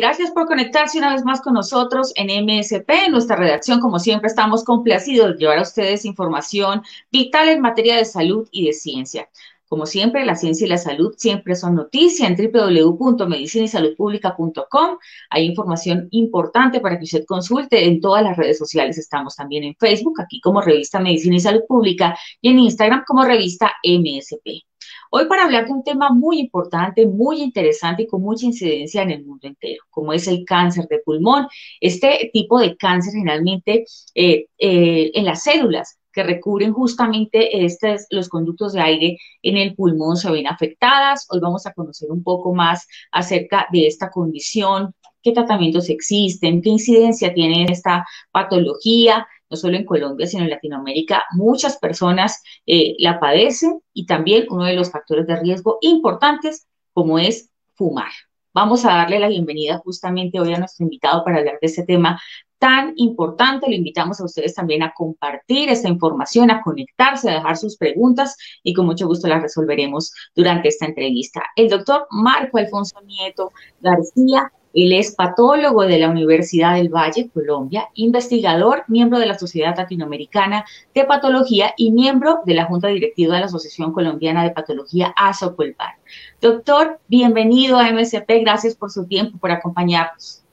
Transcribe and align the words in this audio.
Gracias 0.00 0.30
por 0.30 0.46
conectarse 0.46 0.98
una 0.98 1.12
vez 1.12 1.24
más 1.24 1.40
con 1.40 1.54
nosotros 1.54 2.12
en 2.14 2.28
MSP. 2.28 2.88
En 3.06 3.10
nuestra 3.10 3.34
redacción, 3.34 3.80
como 3.80 3.98
siempre, 3.98 4.28
estamos 4.28 4.62
complacidos 4.62 5.32
de 5.32 5.38
llevar 5.38 5.58
a 5.58 5.62
ustedes 5.62 6.04
información 6.04 6.82
vital 7.10 7.48
en 7.48 7.60
materia 7.60 7.96
de 7.96 8.04
salud 8.04 8.46
y 8.52 8.64
de 8.64 8.74
ciencia. 8.74 9.28
Como 9.66 9.86
siempre, 9.86 10.24
la 10.24 10.36
ciencia 10.36 10.66
y 10.66 10.68
la 10.68 10.78
salud 10.78 11.14
siempre 11.16 11.56
son 11.56 11.74
noticia 11.74 12.28
en 12.28 12.36
www.medicinaysaludpublica.com. 12.36 14.98
Hay 15.30 15.46
información 15.46 16.06
importante 16.12 16.78
para 16.78 16.96
que 16.96 17.04
usted 17.04 17.24
consulte 17.24 17.84
en 17.84 18.00
todas 18.00 18.22
las 18.22 18.36
redes 18.36 18.56
sociales. 18.56 18.98
Estamos 18.98 19.34
también 19.34 19.64
en 19.64 19.74
Facebook, 19.74 20.20
aquí 20.20 20.40
como 20.40 20.60
revista 20.60 21.00
Medicina 21.00 21.34
y 21.34 21.40
Salud 21.40 21.62
Pública, 21.66 22.16
y 22.40 22.50
en 22.50 22.60
Instagram 22.60 23.02
como 23.04 23.24
revista 23.24 23.72
MSP. 23.82 24.67
Hoy 25.10 25.26
para 25.26 25.44
hablar 25.44 25.66
de 25.66 25.72
un 25.72 25.82
tema 25.82 26.10
muy 26.10 26.38
importante, 26.38 27.06
muy 27.06 27.40
interesante 27.40 28.02
y 28.02 28.06
con 28.06 28.20
mucha 28.20 28.44
incidencia 28.44 29.02
en 29.02 29.10
el 29.10 29.24
mundo 29.24 29.46
entero, 29.46 29.82
como 29.90 30.12
es 30.12 30.28
el 30.28 30.44
cáncer 30.44 30.86
de 30.88 31.00
pulmón. 31.04 31.46
Este 31.80 32.30
tipo 32.32 32.58
de 32.58 32.76
cáncer 32.76 33.14
generalmente 33.14 33.84
eh, 34.14 34.46
eh, 34.58 35.10
en 35.14 35.24
las 35.24 35.42
células 35.44 35.98
que 36.12 36.22
recubren 36.22 36.72
justamente 36.72 37.64
estos, 37.64 38.06
los 38.10 38.28
conductos 38.28 38.74
de 38.74 38.80
aire 38.80 39.18
en 39.42 39.56
el 39.56 39.74
pulmón 39.74 40.16
se 40.16 40.30
ven 40.30 40.46
afectadas. 40.46 41.26
Hoy 41.30 41.40
vamos 41.40 41.64
a 41.66 41.72
conocer 41.72 42.10
un 42.10 42.22
poco 42.22 42.52
más 42.54 42.86
acerca 43.10 43.66
de 43.72 43.86
esta 43.86 44.10
condición, 44.10 44.94
qué 45.22 45.32
tratamientos 45.32 45.88
existen, 45.88 46.60
qué 46.60 46.70
incidencia 46.70 47.32
tiene 47.32 47.66
esta 47.70 48.04
patología, 48.30 49.26
no 49.50 49.56
solo 49.56 49.76
en 49.76 49.84
Colombia, 49.84 50.26
sino 50.26 50.44
en 50.44 50.50
Latinoamérica, 50.50 51.24
muchas 51.32 51.78
personas 51.78 52.42
eh, 52.66 52.96
la 52.98 53.18
padecen 53.20 53.80
y 53.92 54.06
también 54.06 54.46
uno 54.50 54.64
de 54.64 54.74
los 54.74 54.90
factores 54.90 55.26
de 55.26 55.36
riesgo 55.40 55.78
importantes 55.80 56.66
como 56.92 57.18
es 57.18 57.50
fumar. 57.74 58.10
Vamos 58.52 58.84
a 58.84 58.88
darle 58.88 59.20
la 59.20 59.28
bienvenida 59.28 59.78
justamente 59.78 60.40
hoy 60.40 60.52
a 60.52 60.58
nuestro 60.58 60.84
invitado 60.84 61.22
para 61.24 61.38
hablar 61.38 61.58
de 61.60 61.66
este 61.66 61.84
tema 61.84 62.20
tan 62.58 62.92
importante. 62.96 63.68
Le 63.70 63.76
invitamos 63.76 64.20
a 64.20 64.24
ustedes 64.24 64.54
también 64.54 64.82
a 64.82 64.92
compartir 64.92 65.68
esta 65.68 65.88
información, 65.88 66.50
a 66.50 66.62
conectarse, 66.62 67.30
a 67.30 67.34
dejar 67.34 67.56
sus 67.56 67.76
preguntas 67.76 68.36
y 68.62 68.74
con 68.74 68.86
mucho 68.86 69.06
gusto 69.06 69.28
las 69.28 69.42
resolveremos 69.42 70.12
durante 70.34 70.68
esta 70.68 70.86
entrevista. 70.86 71.42
El 71.54 71.68
doctor 71.68 72.06
Marco 72.10 72.58
Alfonso 72.58 73.00
Nieto 73.02 73.52
García 73.80 74.52
él 74.84 74.92
es 74.92 75.14
patólogo 75.14 75.82
de 75.86 75.98
la 75.98 76.10
Universidad 76.10 76.74
del 76.74 76.88
Valle, 76.88 77.30
Colombia, 77.32 77.88
investigador, 77.94 78.84
miembro 78.86 79.18
de 79.18 79.26
la 79.26 79.38
Sociedad 79.38 79.76
Latinoamericana 79.76 80.64
de 80.94 81.04
Patología 81.04 81.74
y 81.76 81.90
miembro 81.90 82.40
de 82.44 82.54
la 82.54 82.66
Junta 82.66 82.88
Directiva 82.88 83.34
de 83.34 83.40
la 83.40 83.46
Asociación 83.46 83.92
Colombiana 83.92 84.44
de 84.44 84.50
Patología, 84.50 85.12
ASOCOLPAR. 85.16 85.94
Doctor, 86.40 87.00
bienvenido 87.08 87.78
a 87.78 87.90
MSP, 87.90 88.40
gracias 88.42 88.74
por 88.74 88.90
su 88.90 89.06
tiempo, 89.06 89.38
por 89.38 89.50
acompañarnos. 89.50 90.44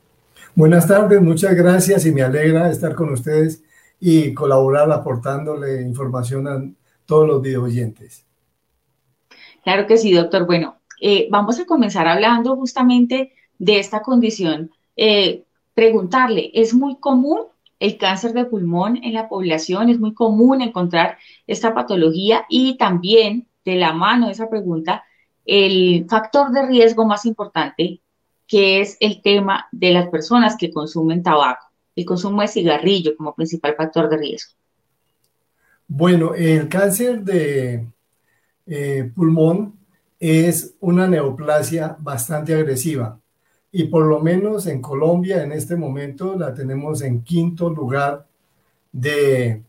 Buenas 0.56 0.88
tardes, 0.88 1.22
muchas 1.22 1.54
gracias 1.54 2.06
y 2.06 2.12
me 2.12 2.24
alegra 2.24 2.72
estar 2.72 2.96
con 2.96 3.12
ustedes 3.12 3.64
y 4.00 4.34
colaborar 4.34 4.92
aportándole 4.92 5.82
información 5.82 6.48
a 6.48 6.64
todos 7.06 7.28
los 7.28 7.42
video 7.42 7.64
oyentes. 7.64 8.26
Claro 9.64 9.86
que 9.88 9.98
sí, 9.98 10.14
doctor. 10.14 10.46
Bueno, 10.46 10.78
eh, 11.02 11.28
vamos 11.30 11.60
a 11.60 11.66
comenzar 11.66 12.08
hablando 12.08 12.56
justamente 12.56 13.34
de 13.58 13.80
esta 13.80 14.02
condición, 14.02 14.72
eh, 14.96 15.44
preguntarle, 15.74 16.52
¿es 16.54 16.74
muy 16.74 16.98
común 16.98 17.42
el 17.80 17.98
cáncer 17.98 18.34
de 18.34 18.46
pulmón 18.46 18.98
en 19.04 19.14
la 19.14 19.28
población? 19.28 19.90
¿Es 19.90 20.00
muy 20.00 20.14
común 20.14 20.62
encontrar 20.62 21.18
esta 21.48 21.74
patología? 21.74 22.46
Y 22.50 22.78
también, 22.78 23.48
de 23.64 23.76
la 23.76 23.94
mano 23.94 24.28
de 24.28 24.34
esa 24.34 24.50
pregunta, 24.50 25.04
el 25.46 26.06
factor 26.10 26.52
de 26.52 26.66
riesgo 26.66 27.06
más 27.06 27.26
importante, 27.26 28.02
que 28.48 28.82
es 28.82 28.98
el 29.00 29.22
tema 29.22 29.68
de 29.72 29.92
las 29.92 30.08
personas 30.10 30.56
que 30.58 30.72
consumen 30.72 31.24
tabaco, 31.24 31.68
el 31.96 32.06
consumo 32.06 32.42
de 32.42 32.48
cigarrillo 32.48 33.16
como 33.16 33.36
principal 33.36 33.76
factor 33.76 34.10
de 34.10 34.18
riesgo. 34.18 34.54
Bueno, 35.88 36.34
el 36.34 36.68
cáncer 36.68 37.24
de 37.24 37.88
eh, 38.66 39.12
pulmón 39.16 39.78
es 40.20 40.76
una 40.80 41.08
neoplasia 41.08 41.96
bastante 42.00 42.54
agresiva 42.54 43.20
y 43.78 43.84
por 43.90 44.06
lo 44.06 44.22
menos 44.22 44.68
en 44.68 44.82
Colombia 44.82 45.44
en 45.44 45.52
este 45.52 45.76
momento 45.76 46.38
la 46.38 46.54
tenemos 46.54 47.02
en 47.02 47.24
quinto 47.24 47.70
lugar 47.70 48.26
de, 48.90 49.64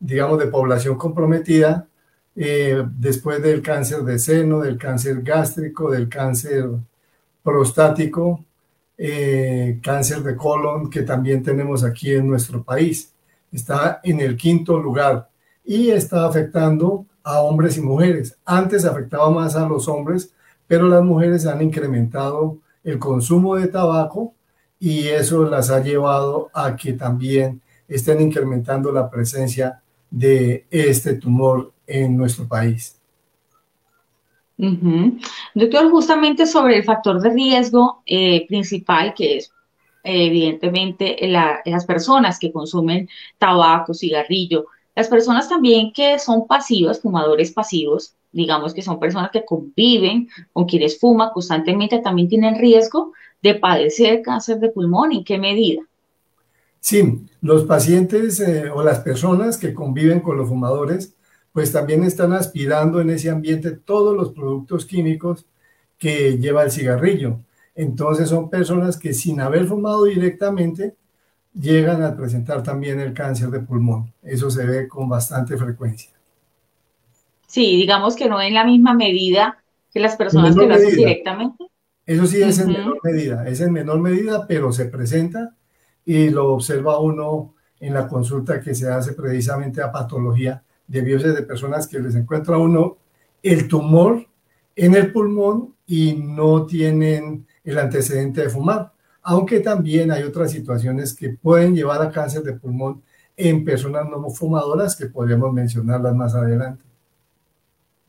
digamos, 0.00 0.38
de 0.38 0.46
población 0.46 0.96
comprometida 0.96 1.86
eh, 2.34 2.82
después 2.96 3.42
del 3.42 3.60
cáncer 3.60 4.00
de 4.00 4.18
seno, 4.18 4.60
del 4.60 4.78
cáncer 4.78 5.20
gástrico, 5.20 5.90
del 5.90 6.08
cáncer 6.08 6.70
prostático, 7.42 8.42
eh, 8.96 9.78
cáncer 9.82 10.22
de 10.22 10.36
colon 10.36 10.88
que 10.88 11.02
también 11.02 11.42
tenemos 11.42 11.84
aquí 11.84 12.14
en 12.14 12.26
nuestro 12.26 12.62
país. 12.64 13.12
Está 13.52 14.00
en 14.04 14.20
el 14.20 14.38
quinto 14.38 14.78
lugar 14.78 15.28
y 15.66 15.90
está 15.90 16.24
afectando 16.24 17.04
a 17.22 17.42
hombres 17.42 17.76
y 17.76 17.82
mujeres. 17.82 18.38
Antes 18.46 18.86
afectaba 18.86 19.28
más 19.28 19.54
a 19.54 19.68
los 19.68 19.86
hombres, 19.86 20.32
pero 20.66 20.88
las 20.88 21.04
mujeres 21.04 21.44
han 21.44 21.60
incrementado 21.60 22.63
el 22.84 22.98
consumo 22.98 23.56
de 23.56 23.68
tabaco 23.68 24.34
y 24.78 25.08
eso 25.08 25.44
las 25.44 25.70
ha 25.70 25.80
llevado 25.80 26.50
a 26.52 26.76
que 26.76 26.92
también 26.92 27.62
estén 27.88 28.20
incrementando 28.20 28.92
la 28.92 29.10
presencia 29.10 29.82
de 30.10 30.66
este 30.70 31.14
tumor 31.14 31.72
en 31.86 32.16
nuestro 32.16 32.46
país. 32.46 33.00
Doctor, 34.56 35.90
justamente 35.90 36.46
sobre 36.46 36.76
el 36.76 36.84
factor 36.84 37.20
de 37.20 37.30
riesgo 37.30 38.02
eh, 38.06 38.46
principal, 38.46 39.14
que 39.14 39.38
es 39.38 39.50
evidentemente 40.04 41.16
las 41.28 41.86
personas 41.86 42.38
que 42.38 42.52
consumen 42.52 43.08
tabaco, 43.38 43.94
cigarrillo, 43.94 44.66
las 44.94 45.08
personas 45.08 45.48
también 45.48 45.92
que 45.92 46.18
son 46.18 46.46
pasivas, 46.46 47.00
fumadores 47.00 47.52
pasivos, 47.52 48.14
digamos 48.34 48.74
que 48.74 48.82
son 48.82 48.98
personas 49.00 49.30
que 49.30 49.44
conviven 49.44 50.28
con 50.52 50.66
quienes 50.66 50.98
fuman 50.98 51.30
constantemente, 51.32 52.00
también 52.00 52.28
tienen 52.28 52.58
riesgo 52.58 53.12
de 53.42 53.54
padecer 53.54 54.22
cáncer 54.22 54.58
de 54.58 54.70
pulmón. 54.70 55.12
¿En 55.12 55.24
qué 55.24 55.38
medida? 55.38 55.82
Sí, 56.80 57.24
los 57.40 57.64
pacientes 57.64 58.40
eh, 58.40 58.68
o 58.70 58.82
las 58.82 59.00
personas 59.00 59.56
que 59.56 59.72
conviven 59.72 60.20
con 60.20 60.36
los 60.36 60.48
fumadores, 60.48 61.14
pues 61.52 61.72
también 61.72 62.04
están 62.04 62.32
aspirando 62.32 63.00
en 63.00 63.10
ese 63.10 63.30
ambiente 63.30 63.70
todos 63.70 64.14
los 64.14 64.32
productos 64.32 64.84
químicos 64.84 65.46
que 65.96 66.36
lleva 66.38 66.64
el 66.64 66.70
cigarrillo. 66.70 67.38
Entonces 67.74 68.28
son 68.28 68.50
personas 68.50 68.96
que 68.96 69.14
sin 69.14 69.40
haber 69.40 69.66
fumado 69.66 70.04
directamente 70.04 70.96
llegan 71.54 72.02
a 72.02 72.16
presentar 72.16 72.62
también 72.62 73.00
el 73.00 73.14
cáncer 73.14 73.50
de 73.50 73.60
pulmón. 73.60 74.12
Eso 74.22 74.50
se 74.50 74.66
ve 74.66 74.88
con 74.88 75.08
bastante 75.08 75.56
frecuencia. 75.56 76.13
Sí, 77.54 77.76
digamos 77.76 78.16
que 78.16 78.28
no 78.28 78.42
en 78.42 78.52
la 78.52 78.64
misma 78.64 78.94
medida 78.94 79.62
que 79.92 80.00
las 80.00 80.16
personas 80.16 80.56
que 80.56 80.66
lo 80.66 80.74
hacen 80.74 80.96
directamente. 80.96 81.64
Eso 82.04 82.26
sí 82.26 82.42
es 82.42 82.58
en 82.58 82.66
menor 82.66 82.98
medida, 83.04 83.46
es 83.46 83.60
en 83.60 83.72
menor 83.72 84.00
medida, 84.00 84.44
pero 84.48 84.72
se 84.72 84.86
presenta 84.86 85.54
y 86.04 86.30
lo 86.30 86.52
observa 86.52 86.98
uno 86.98 87.54
en 87.78 87.94
la 87.94 88.08
consulta 88.08 88.60
que 88.60 88.74
se 88.74 88.90
hace 88.90 89.12
precisamente 89.12 89.80
a 89.80 89.92
patología 89.92 90.64
de 90.88 91.00
biopsia 91.02 91.30
de 91.30 91.42
personas 91.42 91.86
que 91.86 92.00
les 92.00 92.16
encuentra 92.16 92.58
uno 92.58 92.96
el 93.40 93.68
tumor 93.68 94.26
en 94.74 94.96
el 94.96 95.12
pulmón 95.12 95.76
y 95.86 96.14
no 96.14 96.66
tienen 96.66 97.46
el 97.62 97.78
antecedente 97.78 98.40
de 98.40 98.50
fumar, 98.50 98.90
aunque 99.22 99.60
también 99.60 100.10
hay 100.10 100.24
otras 100.24 100.50
situaciones 100.50 101.14
que 101.14 101.28
pueden 101.28 101.76
llevar 101.76 102.02
a 102.02 102.10
cáncer 102.10 102.42
de 102.42 102.54
pulmón 102.54 103.00
en 103.36 103.64
personas 103.64 104.08
no 104.10 104.28
fumadoras 104.28 104.96
que 104.96 105.06
podríamos 105.06 105.52
mencionarlas 105.52 106.16
más 106.16 106.34
adelante. 106.34 106.83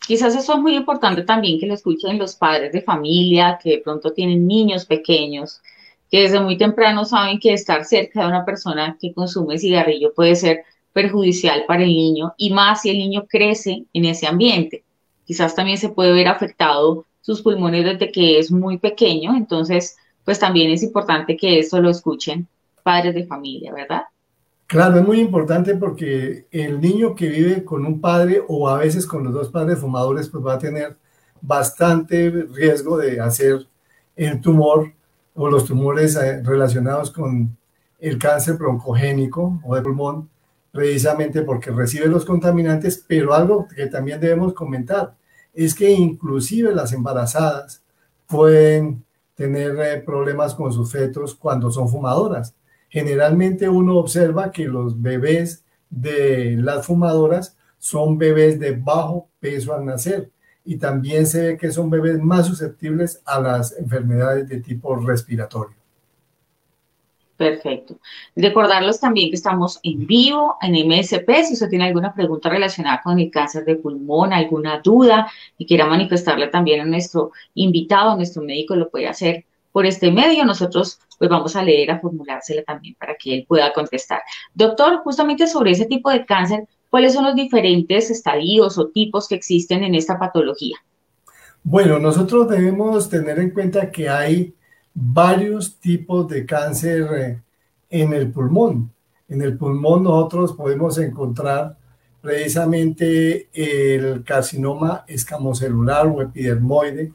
Quizás 0.08 0.36
eso 0.36 0.54
es 0.54 0.60
muy 0.60 0.76
importante 0.76 1.24
también 1.24 1.60
que 1.60 1.66
lo 1.66 1.74
escuchen 1.74 2.20
los 2.20 2.36
padres 2.36 2.72
de 2.72 2.82
familia, 2.82 3.60
que 3.62 3.72
de 3.72 3.78
pronto 3.80 4.14
tienen 4.14 4.46
niños 4.46 4.86
pequeños, 4.86 5.62
que 6.12 6.22
desde 6.22 6.40
muy 6.40 6.58
temprano 6.58 7.06
saben 7.06 7.40
que 7.40 7.54
estar 7.54 7.86
cerca 7.86 8.22
de 8.22 8.28
una 8.28 8.46
persona 8.46 8.98
que 9.02 9.14
consume 9.14 9.58
cigarrillo 9.58 10.14
puede 10.14 10.36
ser 10.36 10.64
perjudicial 10.94 11.66
para 11.68 11.84
el 11.84 11.90
niño 11.90 12.34
y 12.38 12.52
más 12.52 12.84
si 12.84 12.92
el 12.92 13.00
niño 13.00 13.26
crece 13.28 13.86
en 13.94 14.06
ese 14.06 14.28
ambiente. 14.28 14.84
Quizás 15.26 15.56
también 15.56 15.78
se 15.78 15.90
puede 15.90 16.14
ver 16.14 16.28
afectado 16.28 17.06
sus 17.22 17.42
pulmones 17.42 17.84
desde 17.84 18.12
que 18.12 18.38
es 18.38 18.52
muy 18.52 18.78
pequeño, 18.78 19.36
entonces 19.36 19.98
pues 20.24 20.40
también 20.40 20.72
es 20.72 20.84
importante 20.84 21.36
que 21.36 21.60
esto 21.60 21.82
lo 21.82 21.90
escuchen 21.90 22.48
padres 22.84 23.16
de 23.16 23.26
familia, 23.26 23.74
¿verdad? 23.74 24.04
Claro, 24.68 24.98
es 25.00 25.06
muy 25.06 25.20
importante 25.20 25.76
porque 25.76 26.48
el 26.52 26.82
niño 26.82 27.14
que 27.14 27.30
vive 27.30 27.64
con 27.64 27.86
un 27.86 28.02
padre 28.02 28.42
o 28.48 28.68
a 28.68 28.80
veces 28.80 29.06
con 29.06 29.24
los 29.24 29.34
dos 29.34 29.50
padres 29.50 29.78
fumadores, 29.80 30.28
pues 30.30 30.44
va 30.44 30.56
a 30.56 30.60
tener 30.60 30.98
bastante 31.40 32.32
riesgo 32.52 32.98
de 32.98 33.20
hacer 33.20 33.68
el 34.16 34.42
tumor 34.42 34.92
o 35.36 35.50
los 35.50 35.66
tumores 35.66 36.16
eh, 36.16 36.42
relacionados 36.44 37.12
con 37.12 37.56
el 38.00 38.18
cáncer 38.18 38.56
broncogénico 38.56 39.62
o 39.64 39.76
de 39.76 39.82
pulmón, 39.84 40.30
precisamente 40.72 41.44
porque 41.44 41.70
recibe 41.72 42.08
los 42.08 42.26
contaminantes, 42.26 43.04
pero 43.08 43.34
algo 43.36 43.68
que 43.68 43.86
también 43.88 44.20
debemos 44.20 44.54
comentar 44.54 45.16
es 45.54 45.76
que 45.76 45.92
inclusive 45.92 46.74
las 46.74 46.92
embarazadas 46.92 47.84
pueden 48.28 49.06
tener 49.36 49.78
eh, 49.80 50.02
problemas 50.02 50.56
con 50.56 50.74
sus 50.74 50.92
fetos 50.92 51.36
cuando 51.36 51.70
son 51.72 51.88
fumadoras 51.88 52.56
generalmente 52.96 53.68
uno 53.68 53.98
observa 53.98 54.54
que 54.54 54.64
los 54.70 55.02
bebés 55.02 55.66
de 55.90 56.56
las 56.58 56.86
fumadoras 56.86 57.58
son 57.78 58.18
bebés 58.18 58.58
de 58.58 58.72
bajo 58.72 59.28
peso 59.42 59.74
al 59.74 59.84
nacer 59.84 60.32
y 60.64 60.78
también 60.78 61.28
se 61.28 61.42
ve 61.42 61.58
que 61.58 61.74
son 61.74 61.90
bebés 61.90 62.22
más 62.22 62.48
susceptibles 62.48 63.22
a 63.26 63.42
las 63.42 63.78
enfermedades 63.78 64.48
de 64.48 64.62
tipo 64.62 64.96
respiratorio. 64.96 65.76
Perfecto. 67.36 68.00
Recordarlos 68.34 69.02
también 69.02 69.30
que 69.30 69.36
estamos 69.36 69.78
en 69.84 70.08
vivo 70.08 70.56
en 70.62 70.88
MSP. 70.88 71.30
Si 71.44 71.56
usted 71.56 71.68
tiene 71.68 71.88
alguna 71.88 72.14
pregunta 72.14 72.48
relacionada 72.48 73.02
con 73.04 73.20
el 73.20 73.30
cáncer 73.30 73.66
de 73.66 73.76
pulmón, 73.76 74.32
alguna 74.32 74.80
duda 74.80 75.30
y 75.58 75.66
quiera 75.66 75.86
manifestarle 75.86 76.48
también 76.48 76.80
a 76.80 76.86
nuestro 76.86 77.34
invitado, 77.56 78.12
a 78.12 78.16
nuestro 78.16 78.42
médico, 78.42 78.74
lo 78.78 78.90
puede 78.90 79.10
hacer 79.10 79.44
por 79.76 79.86
este 79.86 80.10
medio. 80.10 80.46
Nosotros 80.46 81.02
pues 81.20 81.30
vamos 81.30 81.54
a 81.58 81.62
leer, 81.62 81.92
a 81.92 82.00
formulársela 82.00 82.64
también 82.64 82.96
para 82.98 83.14
que 83.16 83.34
él 83.34 83.46
pueda 83.46 83.74
contestar. 83.74 84.22
Doctor, 84.54 85.00
justamente 85.04 85.48
sobre 85.48 85.72
ese 85.72 85.86
tipo 85.86 86.10
de 86.10 86.26
cáncer, 86.26 86.66
¿cuáles 86.90 87.14
son 87.14 87.26
los 87.26 87.36
diferentes 87.36 88.10
estadios 88.10 88.78
o 88.78 88.88
tipos 88.88 89.28
que 89.28 89.36
existen 89.36 89.84
en 89.84 89.94
esta 89.94 90.18
patología? 90.18 90.78
Bueno, 91.62 92.00
nosotros 92.00 92.48
debemos 92.48 93.10
tener 93.10 93.38
en 93.38 93.50
cuenta 93.50 93.92
que 93.92 94.08
hay 94.08 94.54
varios 94.94 95.78
tipos 95.78 96.26
de 96.30 96.46
cáncer 96.46 97.08
eh, 97.14 97.42
en 97.90 98.14
el 98.14 98.32
pulmón. 98.32 98.94
En 99.28 99.42
el 99.42 99.58
pulmón 99.58 100.04
nosotros 100.04 100.54
podemos 100.54 100.98
encontrar 101.00 101.76
precisamente 102.22 103.50
el 103.52 104.24
carcinoma 104.24 105.04
escamocelular 105.06 106.08
o 106.08 106.22
epidermoide, 106.22 107.12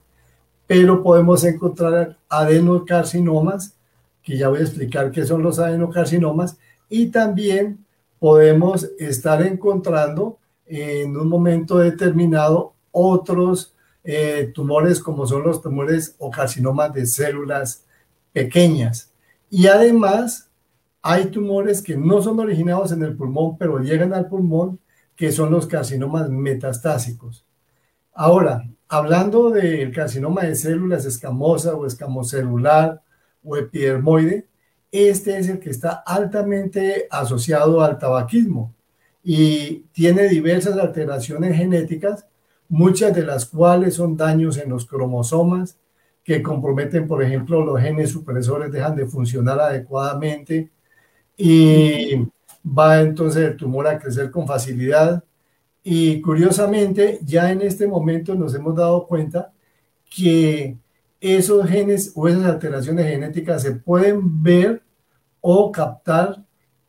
pero 0.70 1.02
podemos 1.02 1.42
encontrar 1.42 2.16
adenocarcinomas, 2.28 3.74
que 4.22 4.38
ya 4.38 4.48
voy 4.48 4.60
a 4.60 4.62
explicar 4.62 5.10
qué 5.10 5.26
son 5.26 5.42
los 5.42 5.58
adenocarcinomas, 5.58 6.58
y 6.88 7.08
también 7.08 7.84
podemos 8.20 8.88
estar 8.96 9.42
encontrando 9.42 10.38
en 10.66 11.16
un 11.16 11.28
momento 11.28 11.78
determinado 11.78 12.72
otros 12.92 13.74
eh, 14.04 14.52
tumores 14.54 15.00
como 15.00 15.26
son 15.26 15.42
los 15.42 15.60
tumores 15.60 16.14
o 16.20 16.30
carcinomas 16.30 16.94
de 16.94 17.04
células 17.04 17.84
pequeñas. 18.32 19.10
Y 19.50 19.66
además 19.66 20.50
hay 21.02 21.32
tumores 21.32 21.82
que 21.82 21.96
no 21.96 22.22
son 22.22 22.38
originados 22.38 22.92
en 22.92 23.02
el 23.02 23.16
pulmón, 23.16 23.58
pero 23.58 23.80
llegan 23.80 24.14
al 24.14 24.28
pulmón, 24.28 24.78
que 25.16 25.32
son 25.32 25.50
los 25.50 25.66
carcinomas 25.66 26.30
metastásicos. 26.30 27.44
Ahora, 28.14 28.62
hablando 28.90 29.50
del 29.50 29.92
carcinoma 29.92 30.42
de 30.42 30.56
células 30.56 31.06
escamosa 31.06 31.76
o 31.76 31.86
escamocelular 31.86 33.00
o 33.44 33.56
epidermoide, 33.56 34.48
este 34.90 35.38
es 35.38 35.48
el 35.48 35.60
que 35.60 35.70
está 35.70 36.02
altamente 36.04 37.06
asociado 37.08 37.82
al 37.82 37.98
tabaquismo 37.98 38.74
y 39.22 39.84
tiene 39.92 40.28
diversas 40.28 40.76
alteraciones 40.76 41.56
genéticas, 41.56 42.26
muchas 42.68 43.14
de 43.14 43.24
las 43.24 43.46
cuales 43.46 43.94
son 43.94 44.16
daños 44.16 44.58
en 44.58 44.70
los 44.70 44.86
cromosomas 44.86 45.78
que 46.24 46.42
comprometen, 46.42 47.06
por 47.06 47.22
ejemplo, 47.22 47.64
los 47.64 47.80
genes 47.80 48.10
supresores 48.10 48.72
dejan 48.72 48.96
de 48.96 49.06
funcionar 49.06 49.60
adecuadamente 49.60 50.68
y 51.36 52.26
va 52.66 53.00
entonces 53.00 53.50
el 53.50 53.56
tumor 53.56 53.86
a 53.86 54.00
crecer 54.00 54.32
con 54.32 54.48
facilidad 54.48 55.22
y 55.82 56.20
curiosamente, 56.20 57.20
ya 57.24 57.50
en 57.50 57.62
este 57.62 57.86
momento 57.86 58.34
nos 58.34 58.54
hemos 58.54 58.76
dado 58.76 59.06
cuenta 59.06 59.52
que 60.14 60.76
esos 61.20 61.66
genes 61.68 62.12
o 62.14 62.28
esas 62.28 62.44
alteraciones 62.44 63.06
genéticas 63.06 63.62
se 63.62 63.72
pueden 63.72 64.42
ver 64.42 64.82
o 65.40 65.72
captar 65.72 66.44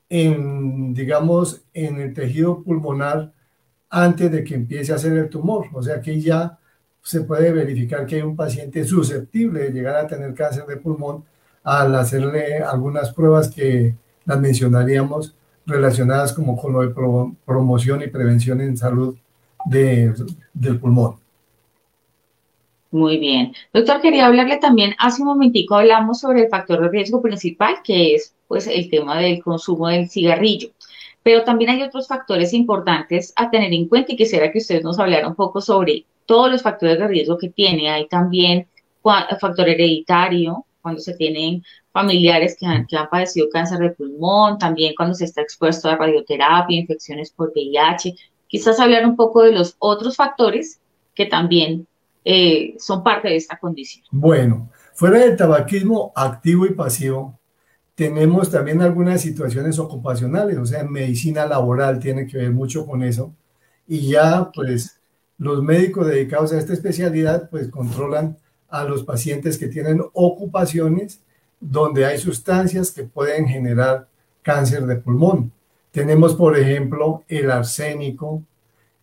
en, 0.10 0.94
digamos, 0.94 1.62
en 1.74 2.02
el 2.02 2.14
tejido 2.14 2.64
pulmonar 2.64 3.32
antes 3.90 4.32
de 4.32 4.44
que 4.44 4.56
empiece 4.56 4.92
a 4.92 4.96
hacer 4.96 5.14
el 5.14 5.30
tumor. 5.30 5.68
O 5.74 5.82
sea 5.82 6.02
que 6.02 6.20
ya 6.20 6.58
se 7.04 7.22
puede 7.22 7.52
verificar 7.52 8.06
que 8.06 8.16
hay 8.16 8.22
un 8.22 8.36
paciente 8.36 8.84
susceptible 8.84 9.62
de 9.62 9.72
llegar 9.72 9.96
a 9.96 10.08
tener 10.08 10.34
cáncer 10.34 10.66
de 10.66 10.78
pulmón 10.78 11.24
al 11.64 11.96
hacerle 11.96 12.58
algunas 12.60 13.14
pruebas 13.14 13.50
que 13.50 13.96
las 14.26 14.40
mencionaríamos 14.40 15.36
relacionadas 15.72 16.34
como 16.34 16.56
con 16.58 16.74
lo 16.74 16.82
de 16.82 16.94
promoción 17.46 18.04
y 18.04 18.08
prevención 18.08 18.62
en 18.62 18.78
salud 18.78 19.16
de, 19.66 20.14
del 20.54 20.80
pulmón. 20.80 21.16
Muy 22.92 23.18
bien. 23.18 23.54
Doctor, 23.74 24.02
quería 24.02 24.28
hablarle 24.28 24.58
también, 24.58 24.96
hace 25.00 25.22
un 25.22 25.30
momentico 25.30 25.76
hablamos 25.76 26.20
sobre 26.20 26.42
el 26.44 26.50
factor 26.50 26.82
de 26.82 26.90
riesgo 26.90 27.22
principal, 27.22 27.78
que 27.84 28.16
es 28.16 28.36
pues 28.50 28.68
el 28.68 28.90
tema 28.90 29.18
del 29.18 29.42
consumo 29.42 29.88
del 29.88 30.10
cigarrillo. 30.10 30.70
Pero 31.24 31.44
también 31.44 31.70
hay 31.70 31.84
otros 31.84 32.08
factores 32.08 32.54
importantes 32.54 33.32
a 33.38 33.50
tener 33.50 33.72
en 33.74 33.88
cuenta 33.88 34.12
y 34.12 34.18
quisiera 34.18 34.52
que 34.52 34.58
usted 34.58 34.82
nos 34.84 35.00
hablara 35.00 35.28
un 35.28 35.36
poco 35.36 35.62
sobre 35.62 36.06
todos 36.26 36.52
los 36.52 36.62
factores 36.62 37.00
de 37.00 37.08
riesgo 37.08 37.38
que 37.38 37.50
tiene. 37.50 37.90
Hay 37.90 38.08
también 38.08 38.68
factor 39.02 39.70
hereditario, 39.70 40.66
cuando 40.82 41.00
se 41.02 41.14
tienen 41.14 41.64
familiares 41.92 42.56
que 42.58 42.66
han, 42.66 42.88
padecido 43.10 43.50
cáncer 43.50 43.80
de 43.80 43.90
pulmón, 43.92 44.58
también 44.58 44.94
cuando 44.96 45.14
se 45.14 45.26
está 45.26 45.42
expuesto 45.42 45.90
a 45.90 45.98
radioterapia, 45.98 46.80
infecciones 46.80 47.32
por 47.32 47.52
VIH. 47.54 48.16
Quizás 48.48 48.80
hablar 48.80 49.06
un 49.06 49.16
poco 49.16 49.44
de 49.44 49.52
los 49.52 49.76
otros 49.80 50.16
factores 50.16 50.80
que 51.14 51.26
también 51.26 51.88
eh, 52.24 52.76
son 52.78 53.04
parte 53.04 53.30
de 53.30 53.36
esta 53.36 53.58
condición. 53.58 54.06
Bueno, 54.12 54.70
fuera 54.94 55.20
del 55.20 55.36
tabaquismo 55.36 56.12
activo 56.16 56.66
y 56.66 56.74
pasivo, 56.74 57.40
tenemos 57.96 58.50
también 58.50 58.82
algunas 58.82 59.22
situaciones 59.22 59.78
ocupacionales, 59.78 60.58
o 60.58 60.66
sea, 60.66 60.84
medicina 60.84 61.46
laboral 61.46 62.00
tiene 62.00 62.26
que 62.26 62.38
ver 62.38 62.52
mucho 62.52 62.86
con 62.86 63.04
eso. 63.04 63.36
Y 63.88 64.08
ya, 64.10 64.50
pues, 64.54 65.00
los 65.38 65.62
médicos 65.62 66.08
dedicados 66.08 66.54
a 66.54 66.58
esta 66.58 66.74
especialidad, 66.74 67.50
pues, 67.50 67.68
controlan 67.68 68.38
a 68.70 68.86
los 68.86 69.04
pacientes 69.04 69.58
que 69.58 69.68
tienen 69.68 70.02
ocupaciones 70.14 71.22
donde 71.62 72.06
hay 72.06 72.18
sustancias 72.18 72.92
que 72.92 73.04
pueden 73.04 73.48
generar 73.48 74.08
cáncer 74.42 74.86
de 74.88 74.96
pulmón. 74.98 75.52
Tenemos, 75.92 76.36
por 76.36 76.58
ejemplo, 76.58 77.24
el 77.28 77.52
arsénico, 77.52 78.44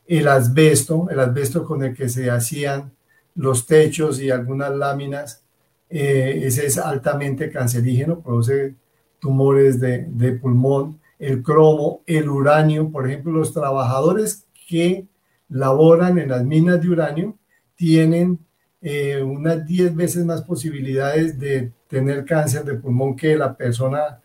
el 0.07 0.27
asbesto, 0.27 1.09
el 1.11 1.21
asbesto 1.21 1.65
con 1.65 1.85
el 1.85 1.95
que 1.95 2.09
se 2.09 2.31
hacían 2.31 2.91
los 3.35 3.67
techos 3.67 4.21
y 4.21 4.31
algunas 4.31 4.73
láminas. 4.73 5.43
Eh, 5.89 6.43
ese 6.45 6.67
es 6.67 6.77
altamente 6.77 7.51
cancerígeno, 7.51 8.21
produce 8.21 8.75
tumores 9.21 9.81
de, 9.81 10.07
de 10.09 10.33
pulmón. 10.33 10.99
El 11.19 11.43
cromo, 11.43 12.03
el 12.07 12.29
uranio, 12.29 12.91
por 12.91 13.09
ejemplo, 13.09 13.33
los 13.33 13.53
trabajadores 13.53 14.45
que 14.69 15.07
laboran 15.49 16.19
en 16.19 16.31
las 16.31 16.45
minas 16.45 16.81
de 16.81 16.89
uranio 16.89 17.37
tienen 17.77 18.39
eh, 18.81 19.23
unas 19.23 19.67
10 19.67 19.95
veces 19.95 20.25
más 20.25 20.43
posibilidades 20.43 21.39
de 21.39 21.73
tener 21.89 22.25
cáncer 22.25 22.65
de 22.65 22.75
pulmón 22.75 23.17
que 23.17 23.37
la 23.37 23.57
persona 23.57 24.21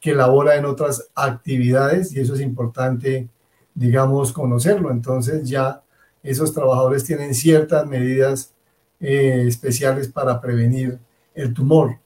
que 0.00 0.14
labora 0.14 0.56
en 0.56 0.64
otras 0.64 1.08
actividades 1.14 2.12
y 2.12 2.20
eso 2.20 2.34
es 2.34 2.40
importante, 2.40 3.28
digamos, 3.74 4.32
conocerlo. 4.32 4.90
Entonces 4.90 5.48
ya 5.48 5.82
esos 6.22 6.52
trabajadores 6.52 7.04
tienen 7.04 7.34
ciertas 7.34 7.86
medidas 7.86 8.52
eh, 9.00 9.44
especiales 9.46 10.08
para 10.08 10.40
prevenir 10.40 10.98
el 11.34 11.52
tumor. 11.52 11.98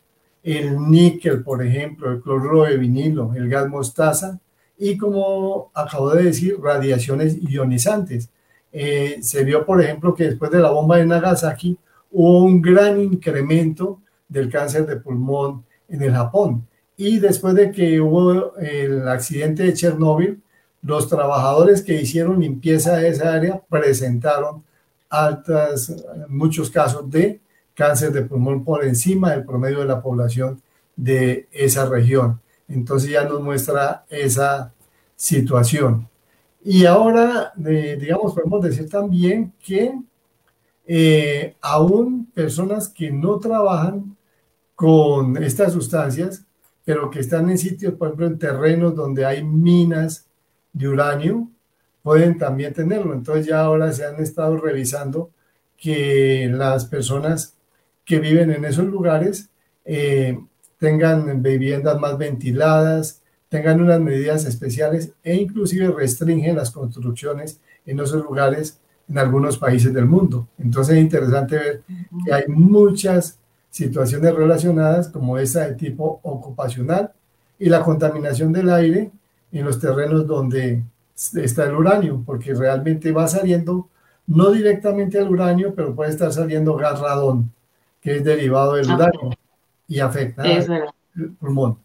El 0.43 0.91
níquel, 0.91 1.43
por 1.43 1.65
ejemplo, 1.65 2.11
el 2.11 2.21
cloruro 2.21 2.65
de 2.65 2.79
vinilo, 2.79 3.35
el 3.35 3.49
gas 3.49 3.69
mostaza 3.69 4.41
y 4.79 4.97
como 4.97 5.71
acabo 5.75 6.11
de 6.15 6.25
decir, 6.25 6.59
radiaciones 6.61 7.37
ionizantes. 7.43 8.31
Eh, 8.73 9.19
se 9.21 9.45
vio, 9.45 9.67
por 9.67 9.83
ejemplo, 9.83 10.15
que 10.15 10.25
después 10.25 10.51
de 10.51 10.61
la 10.61 10.71
bomba 10.71 10.97
de 10.97 11.07
Nagasaki 11.07 11.79
hubo 12.11 12.45
un 12.45 12.61
gran 12.61 13.01
incremento 13.01 14.01
del 14.29 14.51
cáncer 14.51 14.87
de 14.87 14.97
pulmón 14.97 15.65
en 15.89 16.03
el 16.03 16.13
Japón. 16.13 16.67
Y 16.97 17.19
después 17.19 17.55
de 17.55 17.71
que 17.71 18.01
hubo 18.01 18.57
el 18.57 19.09
accidente 19.09 19.63
de 19.63 19.75
Chernóbil, 19.75 20.43
los 20.83 21.09
trabajadores 21.09 21.83
que 21.83 22.01
hicieron 22.01 22.41
limpieza 22.41 22.97
de 22.97 23.09
esa 23.09 23.35
área 23.35 23.61
presentaron 23.69 24.65
altas, 25.09 25.95
muchos 26.29 26.71
casos 26.71 27.11
de 27.11 27.41
cáncer 27.75 28.13
de 28.13 28.23
pulmón 28.23 28.65
por 28.65 28.85
encima 28.85 29.33
del 29.33 29.45
promedio 29.45 29.81
de 29.81 29.87
la 29.87 30.03
población 30.03 30.61
de 30.97 31.49
esa 31.53 31.87
región. 31.87 32.41
Entonces 32.69 33.11
ya 33.11 33.25
nos 33.25 33.41
muestra 33.41 34.05
esa 34.09 34.73
situación. 35.17 36.09
Y 36.63 36.85
ahora, 36.85 37.53
digamos, 37.57 38.35
podemos 38.35 38.63
decir 38.63 38.89
también 38.89 39.53
que 39.59 39.99
eh, 40.87 41.57
aún 41.61 42.27
personas 42.35 42.89
que 42.89 43.11
no 43.11 43.39
trabajan 43.39 44.17
con 44.75 45.43
estas 45.43 45.73
sustancias, 45.73 46.45
pero 46.85 47.11
que 47.11 47.21
están 47.21 47.51
en 47.51 47.59
sitios, 47.59 47.95
por 47.95 48.09
ejemplo, 48.09 48.27
en 48.27 48.39
terrenos 48.39 48.97
donde 48.97 49.25
hay 49.25 49.45
minas 49.45 50.27
de 50.73 50.89
uranio, 50.89 51.49
pueden 52.03 52.39
también 52.39 52.73
tenerlo. 52.73 53.13
Entonces 53.13 53.47
ya 53.47 53.61
ahora 53.61 53.93
se 53.93 54.05
han 54.05 54.21
estado 54.21 54.57
revisando 54.57 55.31
que 55.77 56.49
las 56.51 56.87
personas 56.87 57.55
que 58.05 58.19
viven 58.19 58.51
en 58.51 58.65
esos 58.65 58.87
lugares 58.87 59.51
eh, 59.85 60.39
tengan 60.79 61.43
viviendas 61.43 61.99
más 62.01 62.19
ventiladas, 62.19 63.23
tengan 63.49 63.81
unas 63.81 64.01
medidas 64.01 64.45
especiales 64.47 65.13
e 65.23 65.37
inclusive 65.37 65.89
restringen 65.91 66.57
las 66.57 66.71
construcciones 66.71 67.61
en 67.87 68.01
esos 68.01 68.23
lugares 68.25 68.80
en 69.11 69.19
algunos 69.19 69.59
países 69.59 69.93
del 69.93 70.07
mundo. 70.07 70.47
Entonces 70.59 70.97
es 70.97 71.03
interesante 71.03 71.57
ver 71.57 71.83
que 72.25 72.33
hay 72.33 72.45
muchas 72.47 73.39
situaciones 73.69 74.35
relacionadas 74.35 75.09
como 75.09 75.37
esa 75.37 75.67
de 75.67 75.75
tipo 75.75 76.21
ocupacional 76.23 77.13
y 77.59 77.69
la 77.69 77.83
contaminación 77.83 78.53
del 78.53 78.71
aire 78.71 79.11
en 79.53 79.65
los 79.65 79.81
terrenos 79.81 80.27
donde 80.27 80.85
está 81.15 81.65
el 81.65 81.75
uranio, 81.75 82.23
porque 82.25 82.55
realmente 82.55 83.13
va 83.13 83.27
saliendo, 83.27 83.89
no 84.27 84.51
directamente 84.51 85.19
al 85.19 85.29
uranio, 85.29 85.75
pero 85.75 85.95
puede 85.95 86.11
estar 86.11 86.33
saliendo 86.33 86.77
gas 86.77 87.01
radón, 87.01 87.51
que 88.01 88.17
es 88.17 88.25
derivado 88.25 88.75
del 88.75 88.91
uranio 88.91 89.31
y 89.89 89.99
afecta 89.99 90.45
el 90.45 91.33
pulmón. 91.39 91.79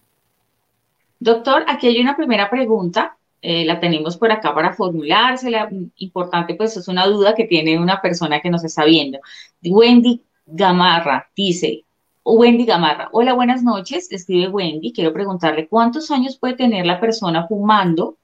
Doctor, 1.20 1.64
aquí 1.68 1.88
hay 1.88 2.00
una 2.00 2.16
primera 2.16 2.50
pregunta, 2.50 3.18
eh, 3.42 3.66
la 3.66 3.80
tenemos 3.80 4.18
por 4.18 4.32
acá 4.32 4.54
para 4.54 4.74
formulársela. 4.74 5.70
Importante, 5.98 6.56
pues 6.56 6.78
es 6.78 6.88
una 6.88 7.06
duda 7.06 7.36
que 7.36 7.46
tiene 7.46 7.80
una 7.80 8.02
persona 8.02 8.42
que 8.42 8.50
nos 8.50 8.64
está 8.64 8.86
viendo. 8.86 9.20
Wendy 9.64 10.22
Gamarra 10.46 11.30
dice, 11.36 11.84
Wendy 12.24 12.66
Gamarra, 12.66 13.10
hola, 13.12 13.34
buenas 13.34 13.62
noches, 13.64 14.12
escribe 14.12 14.48
Wendy, 14.48 14.92
quiero 14.92 15.14
preguntarle 15.14 15.68
cuántos 15.68 16.10
años 16.10 16.38
puede 16.38 16.56
tener 16.56 16.86
la 16.86 17.00
persona 17.00 17.48
fumando 17.48 18.18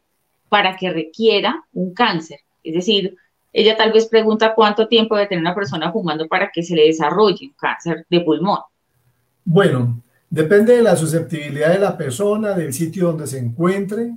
para 0.49 0.75
que 0.75 0.91
requiera 0.91 1.63
un 1.73 1.93
cáncer. 1.93 2.39
Es 2.63 2.73
decir, 2.73 3.15
ella 3.53 3.77
tal 3.77 3.91
vez 3.91 4.07
pregunta 4.07 4.55
cuánto 4.55 4.87
tiempo 4.87 5.15
debe 5.15 5.27
tener 5.27 5.43
una 5.43 5.55
persona 5.55 5.91
fumando 5.91 6.27
para 6.27 6.49
que 6.51 6.63
se 6.63 6.75
le 6.75 6.87
desarrolle 6.87 7.47
un 7.47 7.53
cáncer 7.53 8.05
de 8.09 8.21
pulmón. 8.21 8.59
Bueno, 9.43 10.01
depende 10.29 10.75
de 10.75 10.81
la 10.81 10.95
susceptibilidad 10.95 11.73
de 11.73 11.79
la 11.79 11.97
persona, 11.97 12.53
del 12.53 12.73
sitio 12.73 13.07
donde 13.07 13.27
se 13.27 13.39
encuentre 13.39 14.13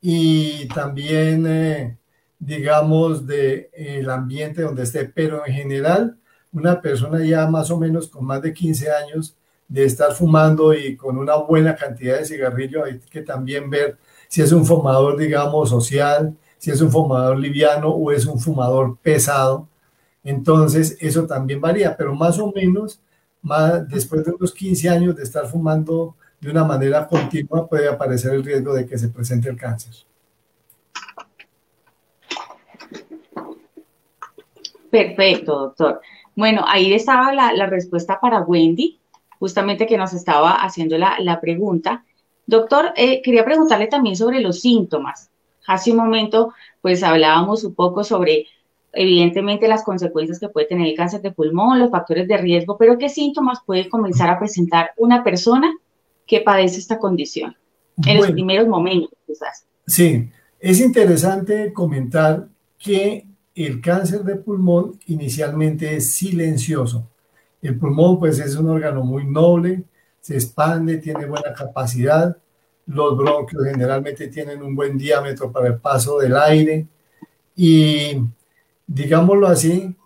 y 0.00 0.66
también, 0.68 1.46
eh, 1.46 1.98
digamos, 2.38 3.26
del 3.26 3.68
el 3.72 4.10
ambiente 4.10 4.62
donde 4.62 4.84
esté. 4.84 5.04
Pero 5.06 5.46
en 5.46 5.52
general, 5.52 6.16
una 6.52 6.80
persona 6.80 7.24
ya 7.24 7.46
más 7.46 7.70
o 7.70 7.78
menos 7.78 8.08
con 8.08 8.24
más 8.24 8.42
de 8.42 8.52
15 8.52 8.90
años 8.90 9.36
de 9.68 9.84
estar 9.84 10.12
fumando 10.12 10.74
y 10.74 10.96
con 10.96 11.16
una 11.18 11.36
buena 11.36 11.76
cantidad 11.76 12.18
de 12.18 12.24
cigarrillo, 12.24 12.84
hay 12.84 12.98
que 12.98 13.22
también 13.22 13.70
ver 13.70 13.98
si 14.28 14.42
es 14.42 14.52
un 14.52 14.66
fumador, 14.66 15.16
digamos, 15.16 15.70
social, 15.70 16.36
si 16.58 16.70
es 16.70 16.80
un 16.80 16.90
fumador 16.90 17.38
liviano 17.38 17.88
o 17.88 18.10
es 18.12 18.26
un 18.26 18.40
fumador 18.40 18.98
pesado. 19.02 19.68
Entonces, 20.24 20.96
eso 21.00 21.26
también 21.26 21.60
varía, 21.60 21.96
pero 21.96 22.14
más 22.14 22.38
o 22.38 22.52
menos, 22.52 23.00
más, 23.42 23.88
después 23.88 24.24
de 24.24 24.32
unos 24.32 24.52
15 24.52 24.88
años 24.88 25.16
de 25.16 25.22
estar 25.22 25.46
fumando 25.46 26.16
de 26.40 26.50
una 26.50 26.64
manera 26.64 27.06
continua, 27.06 27.68
puede 27.68 27.88
aparecer 27.88 28.32
el 28.32 28.44
riesgo 28.44 28.72
de 28.72 28.86
que 28.86 28.98
se 28.98 29.08
presente 29.08 29.50
el 29.50 29.56
cáncer. 29.56 29.92
Perfecto, 34.90 35.58
doctor. 35.58 36.00
Bueno, 36.34 36.64
ahí 36.66 36.92
estaba 36.94 37.32
la, 37.32 37.66
respuesta 37.66 38.18
para 38.18 38.40
Wendy, 38.40 38.98
justamente 39.38 39.86
que 39.86 39.98
nos 39.98 40.14
estaba 40.14 40.54
haciendo 40.62 40.96
la, 40.96 41.16
la 41.20 41.40
pregunta. 41.40 42.04
Doctor, 42.46 42.92
eh, 42.96 43.20
quería 43.22 43.44
preguntarle 43.44 43.86
también 43.86 44.16
sobre 44.16 44.40
los 44.40 44.60
síntomas. 44.60 45.30
Hace 45.66 45.92
un 45.92 45.98
momento, 45.98 46.54
pues 46.80 47.02
hablábamos 47.02 47.62
un 47.62 47.74
poco 47.74 48.02
sobre, 48.02 48.46
evidentemente, 48.92 49.68
las 49.68 49.84
consecuencias 49.84 50.40
que 50.40 50.48
puede 50.48 50.66
tener 50.66 50.88
el 50.88 50.96
cáncer 50.96 51.20
de 51.20 51.30
pulmón, 51.30 51.78
los 51.78 51.90
factores 51.90 52.26
de 52.26 52.38
riesgo, 52.38 52.78
pero 52.78 52.98
¿qué 52.98 53.08
síntomas 53.08 53.58
puede 53.64 53.88
comenzar 53.88 54.30
a 54.30 54.38
presentar 54.38 54.92
una 54.96 55.22
persona 55.22 55.70
que 56.30 56.40
padece 56.42 56.78
esta 56.78 56.96
condición 56.96 57.56
en 58.06 58.18
los 58.18 58.30
primeros 58.30 58.68
momentos, 58.68 59.10
quizás? 59.26 59.66
Sí, 59.84 60.30
es 60.60 60.80
interesante 60.80 61.72
comentar 61.72 62.46
que 62.78 63.26
el 63.52 63.80
cáncer 63.80 64.20
de 64.20 64.36
pulmón 64.36 64.96
inicialmente 65.08 65.96
es 65.96 66.12
silencioso. 66.12 67.04
El 67.60 67.76
pulmón, 67.76 68.20
pues, 68.20 68.38
es 68.38 68.54
un 68.54 68.68
órgano 68.68 69.02
muy 69.02 69.26
noble, 69.26 69.82
se 70.20 70.34
expande, 70.34 70.98
tiene 70.98 71.26
buena 71.26 71.52
capacidad. 71.52 72.36
Los 72.86 73.18
bronquios 73.18 73.64
generalmente 73.64 74.28
tienen 74.28 74.62
un 74.62 74.76
buen 74.76 74.96
diámetro 74.96 75.50
para 75.50 75.66
el 75.66 75.78
paso 75.78 76.20
del 76.20 76.36
aire. 76.36 76.86
Y 77.56 78.22
digámoslo 78.86 79.48
así, 79.48 79.96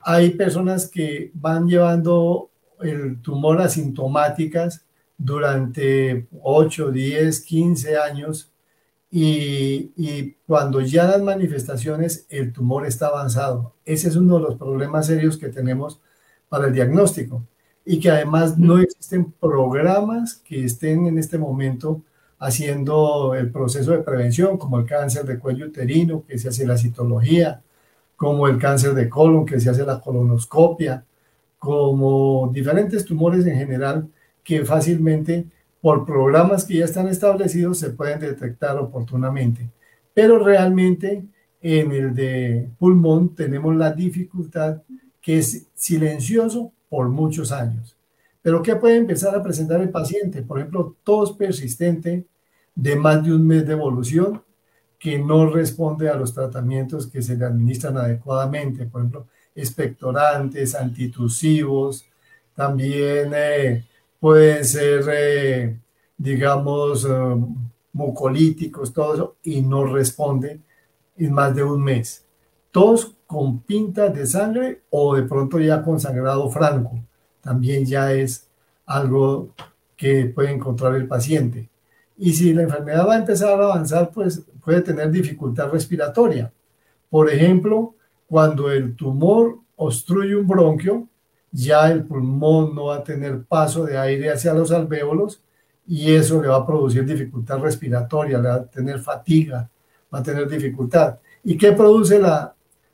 hay 0.00 0.30
personas 0.30 0.88
que 0.88 1.30
van 1.34 1.68
llevando 1.68 2.48
el 2.80 3.20
tumor 3.20 3.60
asintomáticas 3.60 4.83
durante 5.18 6.26
8, 6.42 6.90
10, 6.90 7.40
15 7.40 7.96
años 7.96 8.52
y, 9.10 9.92
y, 9.96 10.36
cuando 10.46 10.80
ya 10.80 11.06
dan 11.06 11.24
manifestaciones 11.24 12.26
el 12.28 12.52
tumor 12.52 12.86
está 12.86 13.06
avanzado. 13.08 13.74
Ese 13.84 14.08
es 14.08 14.16
uno 14.16 14.36
de 14.36 14.42
los 14.42 14.56
problemas 14.56 15.06
serios 15.06 15.36
que 15.38 15.48
tenemos 15.48 16.00
para 16.48 16.66
el 16.66 16.74
diagnóstico 16.74 17.44
y 17.84 18.00
que 18.00 18.10
además 18.10 18.58
no 18.58 18.78
existen 18.78 19.32
programas 19.32 20.36
que 20.36 20.64
estén 20.64 21.06
en 21.06 21.18
este 21.18 21.38
momento 21.38 22.02
haciendo 22.38 23.34
el 23.34 23.50
proceso 23.50 23.92
de 23.92 24.02
prevención, 24.02 24.58
como 24.58 24.78
el 24.78 24.86
cáncer 24.86 25.24
de 25.24 25.38
cuello 25.38 25.66
uterino, 25.66 26.24
que 26.26 26.38
se 26.38 26.48
hace 26.48 26.66
la 26.66 26.76
citología, 26.76 27.62
como 28.16 28.48
el 28.48 28.58
cáncer 28.58 28.94
de 28.94 29.08
colon, 29.08 29.46
que 29.46 29.60
se 29.60 29.70
hace 29.70 29.84
la 29.84 30.00
colonoscopia, 30.00 31.04
como 31.58 32.50
diferentes 32.52 33.04
tumores 33.04 33.46
en 33.46 33.56
general 33.56 34.08
que 34.44 34.64
fácilmente 34.64 35.46
por 35.80 36.06
programas 36.06 36.64
que 36.64 36.78
ya 36.78 36.84
están 36.84 37.08
establecidos 37.08 37.78
se 37.78 37.90
pueden 37.90 38.20
detectar 38.20 38.78
oportunamente. 38.78 39.68
Pero 40.14 40.38
realmente 40.38 41.24
en 41.60 41.92
el 41.92 42.14
de 42.14 42.68
pulmón 42.78 43.34
tenemos 43.34 43.74
la 43.74 43.92
dificultad 43.92 44.82
que 45.20 45.38
es 45.38 45.66
silencioso 45.74 46.72
por 46.88 47.08
muchos 47.08 47.50
años. 47.50 47.96
Pero 48.42 48.62
¿qué 48.62 48.76
puede 48.76 48.96
empezar 48.96 49.34
a 49.34 49.42
presentar 49.42 49.80
el 49.80 49.88
paciente? 49.88 50.42
Por 50.42 50.58
ejemplo, 50.58 50.96
tos 51.02 51.32
persistente 51.32 52.26
de 52.74 52.96
más 52.96 53.24
de 53.24 53.34
un 53.34 53.46
mes 53.46 53.66
de 53.66 53.72
evolución 53.72 54.42
que 54.98 55.18
no 55.18 55.50
responde 55.50 56.08
a 56.08 56.16
los 56.16 56.34
tratamientos 56.34 57.06
que 57.06 57.22
se 57.22 57.36
le 57.36 57.44
administran 57.44 57.96
adecuadamente, 57.96 58.86
por 58.86 59.00
ejemplo, 59.00 59.26
expectorantes, 59.54 60.74
antitusivos, 60.74 62.06
también 62.54 63.32
eh, 63.34 63.84
pueden 64.24 64.64
ser, 64.64 65.04
eh, 65.12 65.78
digamos, 66.16 67.04
eh, 67.04 67.36
mucolíticos, 67.92 68.90
todo 68.90 69.12
eso, 69.12 69.36
y 69.42 69.60
no 69.60 69.84
responde 69.84 70.60
en 71.18 71.30
más 71.30 71.54
de 71.54 71.62
un 71.62 71.84
mes. 71.84 72.24
Tos 72.70 73.14
con 73.26 73.60
pintas 73.60 74.14
de 74.14 74.24
sangre 74.24 74.80
o 74.88 75.14
de 75.14 75.24
pronto 75.24 75.60
ya 75.60 75.82
con 75.82 76.00
sangrado 76.00 76.48
franco. 76.50 76.98
También 77.42 77.84
ya 77.84 78.14
es 78.14 78.48
algo 78.86 79.50
que 79.94 80.24
puede 80.24 80.52
encontrar 80.52 80.94
el 80.94 81.06
paciente. 81.06 81.68
Y 82.16 82.32
si 82.32 82.54
la 82.54 82.62
enfermedad 82.62 83.06
va 83.06 83.16
a 83.16 83.18
empezar 83.18 83.60
a 83.60 83.64
avanzar, 83.64 84.10
pues 84.10 84.42
puede 84.64 84.80
tener 84.80 85.10
dificultad 85.10 85.68
respiratoria. 85.68 86.50
Por 87.10 87.28
ejemplo, 87.28 87.94
cuando 88.26 88.72
el 88.72 88.96
tumor 88.96 89.58
obstruye 89.76 90.34
un 90.34 90.46
bronquio, 90.46 91.08
ya 91.54 91.88
el 91.92 92.02
pulmón 92.04 92.74
no 92.74 92.86
va 92.86 92.96
a 92.96 93.04
tener 93.04 93.44
paso 93.44 93.84
de 93.84 93.96
aire 93.96 94.32
hacia 94.32 94.52
los 94.52 94.72
alvéolos 94.72 95.40
y 95.86 96.12
eso 96.12 96.42
le 96.42 96.48
va 96.48 96.56
a 96.56 96.66
producir 96.66 97.04
dificultad 97.04 97.60
respiratoria, 97.60 98.38
le 98.38 98.48
va 98.48 98.54
a 98.56 98.66
tener 98.66 98.98
fatiga, 98.98 99.70
va 100.12 100.18
a 100.18 100.22
tener 100.22 100.48
dificultad. 100.48 101.18
¿Y 101.44 101.56
qué 101.56 101.70
produce 101.70 102.18
la, 102.18 102.52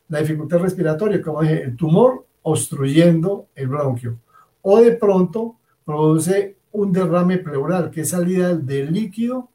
la 0.08 0.18
dificultad 0.18 0.58
respiratoria? 0.58 1.22
Como 1.22 1.40
dije, 1.40 1.62
el 1.62 1.74
tumor 1.74 2.26
obstruyendo 2.42 3.46
el 3.54 3.68
bronquio. 3.68 4.18
O 4.60 4.78
de 4.78 4.92
pronto 4.92 5.56
produce 5.82 6.56
un 6.72 6.92
derrame 6.92 7.38
pleural, 7.38 7.90
que 7.90 8.02
es 8.02 8.10
salida 8.10 8.54
del 8.54 8.92
líquido 8.92 9.48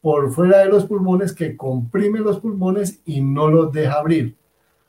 por 0.00 0.32
fuera 0.32 0.60
de 0.60 0.66
los 0.66 0.86
pulmones 0.86 1.34
que 1.34 1.58
comprime 1.58 2.20
los 2.20 2.40
pulmones 2.40 3.00
y 3.04 3.20
no 3.20 3.48
los 3.48 3.70
deja 3.70 3.98
abrir. 3.98 4.34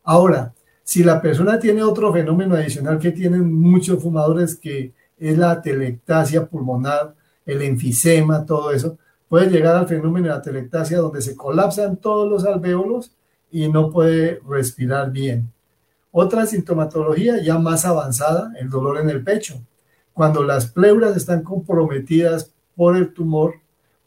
Ahora, 0.05 0.53
si 0.87 1.03
la 1.03 1.21
persona 1.21 1.59
tiene 1.59 1.83
otro 1.83 2.13
fenómeno 2.13 2.55
adicional 2.55 2.97
que 2.97 3.11
tienen 3.11 3.53
muchos 3.53 4.01
fumadores, 4.01 4.55
que 4.55 4.93
es 5.17 5.37
la 5.37 5.61
telectasia 5.61 6.45
pulmonar, 6.45 7.13
el 7.45 7.61
enfisema, 7.63 8.45
todo 8.45 8.71
eso, 8.71 8.97
puede 9.27 9.49
llegar 9.49 9.75
al 9.75 9.89
fenómeno 9.89 10.27
de 10.27 10.33
la 10.35 10.41
telectasia 10.41 10.99
donde 10.99 11.21
se 11.21 11.35
colapsan 11.35 11.97
todos 11.97 12.31
los 12.31 12.45
alvéolos 12.45 13.11
y 13.51 13.67
no 13.67 13.91
puede 13.91 14.39
respirar 14.47 15.11
bien. 15.11 15.51
Otra 16.09 16.45
sintomatología 16.45 17.43
ya 17.43 17.59
más 17.59 17.83
avanzada, 17.83 18.53
el 18.57 18.69
dolor 18.69 18.97
en 18.99 19.09
el 19.09 19.21
pecho. 19.25 19.59
Cuando 20.13 20.41
las 20.41 20.67
pleuras 20.67 21.17
están 21.17 21.43
comprometidas 21.43 22.53
por 22.77 22.95
el 22.95 23.13
tumor, 23.13 23.55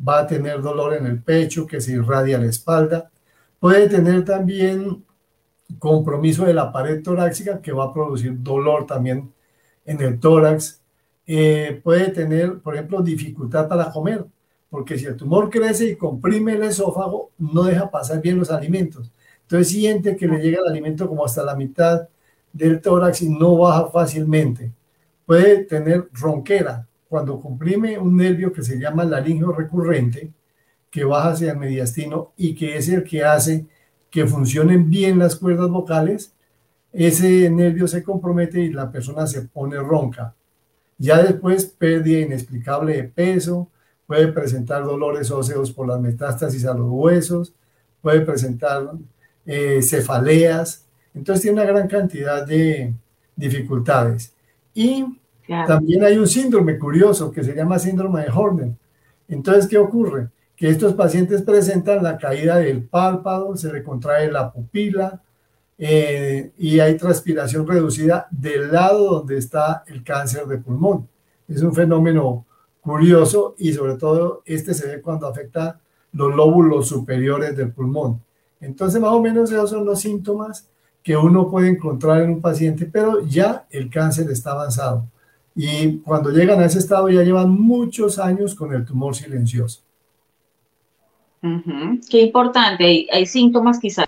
va 0.01 0.21
a 0.21 0.27
tener 0.27 0.63
dolor 0.63 0.95
en 0.95 1.05
el 1.05 1.23
pecho 1.23 1.67
que 1.67 1.83
se 1.83 1.93
irradia 1.93 2.39
a 2.39 2.41
la 2.41 2.47
espalda. 2.47 3.11
Puede 3.59 3.87
tener 3.87 4.25
también 4.25 5.05
compromiso 5.79 6.45
de 6.45 6.55
la 6.55 6.73
pared 6.73 7.03
torácica 7.03 7.61
que 7.61 7.73
va 7.73 7.85
a 7.85 7.93
producir 7.93 8.43
dolor 8.43 8.87
también 8.87 9.33
en 9.85 10.01
el 10.01 10.19
tórax. 10.19 10.83
Eh, 11.27 11.81
puede 11.83 12.09
tener, 12.09 12.59
por 12.61 12.75
ejemplo, 12.75 13.03
dificultad 13.03 13.69
para 13.69 13.91
comer, 13.93 14.25
porque 14.69 14.99
si 14.99 15.07
el 15.07 15.17
tumor 15.17 15.51
crece 15.51 15.87
y 15.87 15.97
comprime 15.97 16.55
el 16.55 16.65
esófago, 16.65 17.31
no 17.39 17.65
deja 17.65 17.91
pasar 17.91 18.21
bien 18.21 18.39
los 18.39 18.51
alimentos. 18.51 19.13
Entonces 19.43 19.69
siente 19.69 20.17
que 20.17 20.29
le 20.29 20.39
llega 20.39 20.61
el 20.61 20.69
alimento 20.69 21.09
como 21.09 21.25
hasta 21.25 21.43
la 21.43 21.57
mitad 21.57 22.09
del 22.53 22.81
tórax 22.81 23.23
y 23.23 23.29
no 23.31 23.57
baja 23.57 23.87
fácilmente. 23.87 24.73
Puede 25.27 25.65
tener 25.65 26.09
ronquera 26.13 26.87
cuando 27.09 27.41
comprime 27.41 27.99
un 27.99 28.17
nervio 28.17 28.53
que 28.53 28.63
se 28.63 28.79
llama 28.79 29.05
laringio 29.05 29.53
recurrente, 29.53 30.33
que 30.91 31.05
baja 31.05 31.31
hacia 31.31 31.53
el 31.53 31.59
mediastino 31.59 32.33
y 32.37 32.55
que 32.55 32.77
es 32.77 32.89
el 32.89 33.05
que 33.05 33.25
hace 33.25 33.67
que 34.11 34.27
funcionen 34.27 34.91
bien 34.91 35.19
las 35.19 35.37
cuerdas 35.37 35.71
vocales, 35.71 36.33
ese 36.93 37.49
nervio 37.51 37.87
se 37.87 38.03
compromete 38.03 38.61
y 38.61 38.73
la 38.73 38.91
persona 38.91 39.27
se 39.27 39.43
pone 39.43 39.77
ronca. 39.77 40.35
Ya 40.99 41.23
después 41.23 41.65
pérdida 41.67 42.21
inexplicable 42.21 42.97
de 42.97 43.05
peso, 43.05 43.69
puede 44.07 44.29
presentar 44.29 44.83
dolores 44.85 45.31
óseos 45.31 45.71
por 45.71 45.87
las 45.87 46.01
metástasis 46.01 46.67
a 46.67 46.75
los 46.75 46.89
huesos, 46.91 47.55
puede 48.03 48.21
presentar 48.23 48.91
eh, 49.47 49.81
cefaleas, 49.83 50.85
entonces 51.15 51.43
tiene 51.43 51.63
una 51.63 51.71
gran 51.71 51.89
cantidad 51.89 52.45
de 52.45 52.93
dificultades. 53.37 54.33
Y 54.75 55.05
también 55.67 56.05
hay 56.05 56.19
un 56.19 56.29
síndrome 56.29 56.79
curioso 56.79 57.31
que 57.31 57.43
se 57.43 57.55
llama 57.55 57.79
síndrome 57.79 58.23
de 58.23 58.31
Horner. 58.31 58.71
Entonces, 59.29 59.67
¿qué 59.67 59.79
ocurre? 59.79 60.29
Que 60.61 60.69
estos 60.69 60.93
pacientes 60.93 61.41
presentan 61.41 62.03
la 62.03 62.19
caída 62.19 62.59
del 62.59 62.85
párpado, 62.85 63.57
se 63.57 63.73
le 63.73 63.83
contrae 63.83 64.31
la 64.31 64.53
pupila 64.53 65.23
eh, 65.79 66.53
y 66.59 66.79
hay 66.81 66.99
transpiración 66.99 67.67
reducida 67.67 68.29
del 68.31 68.71
lado 68.71 69.11
donde 69.11 69.39
está 69.39 69.85
el 69.87 70.05
cáncer 70.05 70.45
de 70.47 70.59
pulmón. 70.59 71.09
Es 71.49 71.63
un 71.63 71.75
fenómeno 71.75 72.45
curioso 72.83 73.55
y 73.57 73.73
sobre 73.73 73.95
todo 73.95 74.43
este 74.45 74.75
se 74.75 74.87
ve 74.87 75.01
cuando 75.01 75.27
afecta 75.29 75.81
los 76.13 76.37
lóbulos 76.37 76.89
superiores 76.89 77.57
del 77.57 77.73
pulmón. 77.73 78.21
Entonces, 78.61 79.01
más 79.01 79.13
o 79.13 79.23
menos 79.23 79.51
esos 79.51 79.71
son 79.71 79.87
los 79.87 79.99
síntomas 79.99 80.69
que 81.03 81.17
uno 81.17 81.51
puede 81.51 81.71
encontrar 81.71 82.21
en 82.21 82.33
un 82.33 82.43
paciente, 82.43 82.85
pero 82.85 83.25
ya 83.25 83.67
el 83.71 83.89
cáncer 83.89 84.31
está 84.31 84.51
avanzado. 84.51 85.07
Y 85.55 86.01
cuando 86.01 86.29
llegan 86.29 86.61
a 86.61 86.67
ese 86.67 86.81
estado 86.81 87.09
ya 87.09 87.23
llevan 87.23 87.49
muchos 87.49 88.19
años 88.19 88.55
con 88.55 88.75
el 88.75 88.85
tumor 88.85 89.17
silencioso. 89.17 89.85
Qué 92.11 92.21
importante. 92.21 93.07
Hay, 93.11 93.27
síntomas 93.27 93.79
quizás 93.79 94.07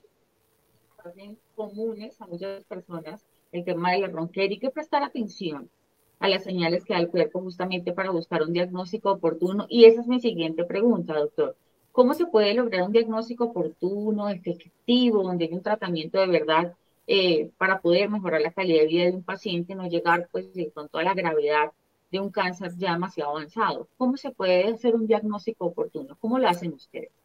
comunes 1.54 2.20
a 2.20 2.26
muchas 2.26 2.64
personas, 2.64 3.24
el 3.52 3.64
tema 3.64 3.92
de 3.92 4.00
la 4.00 4.08
ronquera 4.08 4.52
y 4.52 4.58
que 4.58 4.70
prestar 4.70 5.02
atención 5.02 5.70
a 6.18 6.28
las 6.28 6.42
señales 6.44 6.84
que 6.84 6.94
da 6.94 7.00
el 7.00 7.08
cuerpo 7.08 7.40
justamente 7.40 7.92
para 7.92 8.10
buscar 8.10 8.42
un 8.42 8.52
diagnóstico 8.52 9.12
oportuno. 9.12 9.66
Y 9.68 9.84
esa 9.84 10.00
es 10.00 10.06
mi 10.06 10.20
siguiente 10.20 10.64
pregunta, 10.64 11.14
doctor. 11.14 11.56
¿Cómo 11.92 12.14
se 12.14 12.26
puede 12.26 12.54
lograr 12.54 12.82
un 12.82 12.92
diagnóstico 12.92 13.44
oportuno, 13.44 14.28
efectivo, 14.28 15.22
donde 15.22 15.44
hay 15.44 15.52
un 15.52 15.62
tratamiento 15.62 16.18
de 16.18 16.26
verdad 16.26 16.74
eh, 17.06 17.50
para 17.58 17.80
poder 17.80 18.08
mejorar 18.08 18.40
la 18.40 18.52
calidad 18.52 18.80
de 18.80 18.86
vida 18.86 19.04
de 19.04 19.12
un 19.12 19.22
paciente, 19.22 19.74
no 19.74 19.86
llegar 19.88 20.28
pues 20.32 20.48
con 20.74 20.88
toda 20.88 21.04
la 21.04 21.14
gravedad 21.14 21.72
de 22.10 22.20
un 22.20 22.30
cáncer 22.30 22.72
ya 22.76 22.92
demasiado 22.94 23.30
avanzado? 23.30 23.88
¿Cómo 23.98 24.16
se 24.16 24.30
puede 24.30 24.64
hacer 24.72 24.94
un 24.94 25.06
diagnóstico 25.06 25.66
oportuno? 25.66 26.16
¿Cómo 26.20 26.38
lo 26.38 26.48
hacen 26.48 26.72
ustedes? 26.72 27.21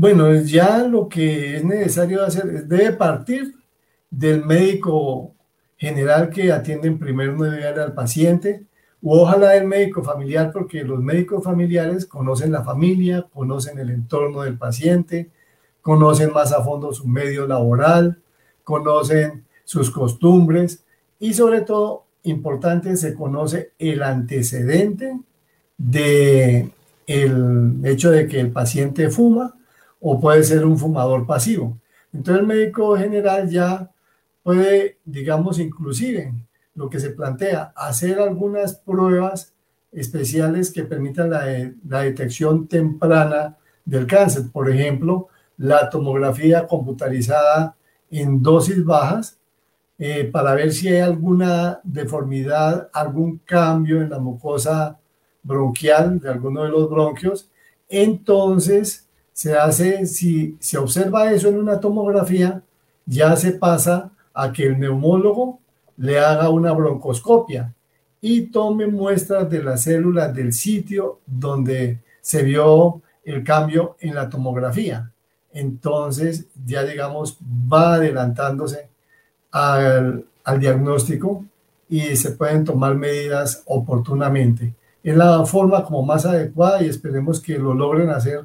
Bueno, 0.00 0.32
ya 0.32 0.84
lo 0.84 1.08
que 1.08 1.56
es 1.56 1.64
necesario 1.64 2.22
hacer 2.22 2.68
debe 2.68 2.92
partir 2.92 3.56
del 4.08 4.44
médico 4.44 5.34
general 5.76 6.30
que 6.30 6.52
atiende 6.52 6.86
en 6.86 7.00
primer 7.00 7.32
nivel 7.32 7.80
al 7.80 7.94
paciente, 7.94 8.64
o 9.02 9.22
ojalá 9.22 9.48
del 9.50 9.66
médico 9.66 10.04
familiar, 10.04 10.52
porque 10.52 10.84
los 10.84 11.02
médicos 11.02 11.42
familiares 11.42 12.06
conocen 12.06 12.52
la 12.52 12.62
familia, 12.62 13.26
conocen 13.34 13.80
el 13.80 13.90
entorno 13.90 14.42
del 14.42 14.56
paciente, 14.56 15.30
conocen 15.82 16.32
más 16.32 16.52
a 16.52 16.62
fondo 16.62 16.92
su 16.92 17.08
medio 17.08 17.48
laboral, 17.48 18.20
conocen 18.62 19.46
sus 19.64 19.90
costumbres 19.90 20.84
y 21.18 21.34
sobre 21.34 21.62
todo, 21.62 22.04
importante, 22.22 22.96
se 22.96 23.14
conoce 23.14 23.72
el 23.80 24.04
antecedente 24.04 25.18
de 25.76 26.70
el 27.08 27.80
hecho 27.82 28.12
de 28.12 28.28
que 28.28 28.38
el 28.38 28.52
paciente 28.52 29.10
fuma 29.10 29.56
o 30.00 30.20
puede 30.20 30.42
ser 30.44 30.64
un 30.64 30.78
fumador 30.78 31.26
pasivo. 31.26 31.78
Entonces 32.12 32.40
el 32.40 32.46
médico 32.46 32.96
general 32.96 33.48
ya 33.48 33.90
puede, 34.42 34.98
digamos, 35.04 35.58
inclusive 35.58 36.32
lo 36.74 36.88
que 36.88 37.00
se 37.00 37.10
plantea, 37.10 37.72
hacer 37.74 38.20
algunas 38.20 38.74
pruebas 38.74 39.52
especiales 39.92 40.70
que 40.70 40.84
permitan 40.84 41.30
la, 41.30 41.44
la 41.88 42.02
detección 42.02 42.68
temprana 42.68 43.56
del 43.84 44.06
cáncer. 44.06 44.44
Por 44.52 44.70
ejemplo, 44.70 45.28
la 45.56 45.90
tomografía 45.90 46.66
computarizada 46.66 47.74
en 48.10 48.42
dosis 48.42 48.84
bajas 48.84 49.38
eh, 49.98 50.24
para 50.24 50.54
ver 50.54 50.72
si 50.72 50.88
hay 50.88 51.00
alguna 51.00 51.80
deformidad, 51.82 52.88
algún 52.92 53.38
cambio 53.38 54.00
en 54.00 54.10
la 54.10 54.20
mucosa 54.20 54.98
bronquial 55.42 56.20
de 56.20 56.30
alguno 56.30 56.62
de 56.62 56.70
los 56.70 56.88
bronquios. 56.88 57.50
Entonces, 57.88 59.07
se 59.38 59.56
hace, 59.56 60.04
si 60.06 60.56
se 60.58 60.78
observa 60.78 61.30
eso 61.30 61.48
en 61.48 61.60
una 61.60 61.78
tomografía, 61.78 62.60
ya 63.06 63.36
se 63.36 63.52
pasa 63.52 64.10
a 64.34 64.52
que 64.52 64.66
el 64.66 64.80
neumólogo 64.80 65.60
le 65.96 66.18
haga 66.18 66.48
una 66.48 66.72
broncoscopia 66.72 67.72
y 68.20 68.46
tome 68.46 68.88
muestras 68.88 69.48
de 69.48 69.62
las 69.62 69.84
células 69.84 70.34
del 70.34 70.52
sitio 70.52 71.20
donde 71.24 72.00
se 72.20 72.42
vio 72.42 73.00
el 73.22 73.44
cambio 73.44 73.94
en 74.00 74.16
la 74.16 74.28
tomografía. 74.28 75.12
Entonces, 75.52 76.46
ya 76.66 76.82
digamos, 76.82 77.38
va 77.72 77.94
adelantándose 77.94 78.88
al, 79.52 80.24
al 80.42 80.58
diagnóstico 80.58 81.44
y 81.88 82.16
se 82.16 82.32
pueden 82.32 82.64
tomar 82.64 82.96
medidas 82.96 83.62
oportunamente. 83.66 84.74
Es 85.00 85.16
la 85.16 85.46
forma 85.46 85.84
como 85.84 86.02
más 86.02 86.26
adecuada 86.26 86.82
y 86.82 86.88
esperemos 86.88 87.38
que 87.40 87.56
lo 87.56 87.72
logren 87.72 88.10
hacer 88.10 88.44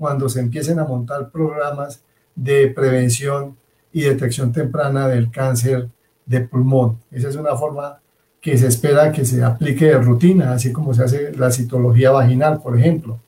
cuando 0.00 0.30
se 0.30 0.40
empiecen 0.40 0.78
a 0.78 0.86
montar 0.86 1.30
programas 1.30 2.02
de 2.34 2.68
prevención 2.68 3.58
y 3.92 4.00
detección 4.00 4.50
temprana 4.50 5.06
del 5.06 5.30
cáncer 5.30 5.90
de 6.24 6.40
pulmón. 6.40 6.96
Esa 7.10 7.28
es 7.28 7.36
una 7.36 7.54
forma 7.54 8.00
que 8.40 8.56
se 8.56 8.68
espera 8.68 9.12
que 9.12 9.26
se 9.26 9.44
aplique 9.44 9.84
de 9.84 9.98
rutina, 9.98 10.54
así 10.54 10.72
como 10.72 10.94
se 10.94 11.04
hace 11.04 11.36
la 11.36 11.50
citología 11.50 12.12
vaginal, 12.12 12.62
por 12.62 12.78
ejemplo. 12.78 13.20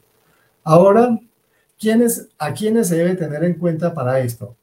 Ahora, 0.64 1.20
¿quiénes, 1.78 2.30
¿a 2.38 2.54
quiénes 2.54 2.88
se 2.88 2.96
debe 2.96 3.16
tener 3.16 3.44
en 3.44 3.58
cuenta 3.58 3.92
para 3.92 4.20
esto? 4.20 4.56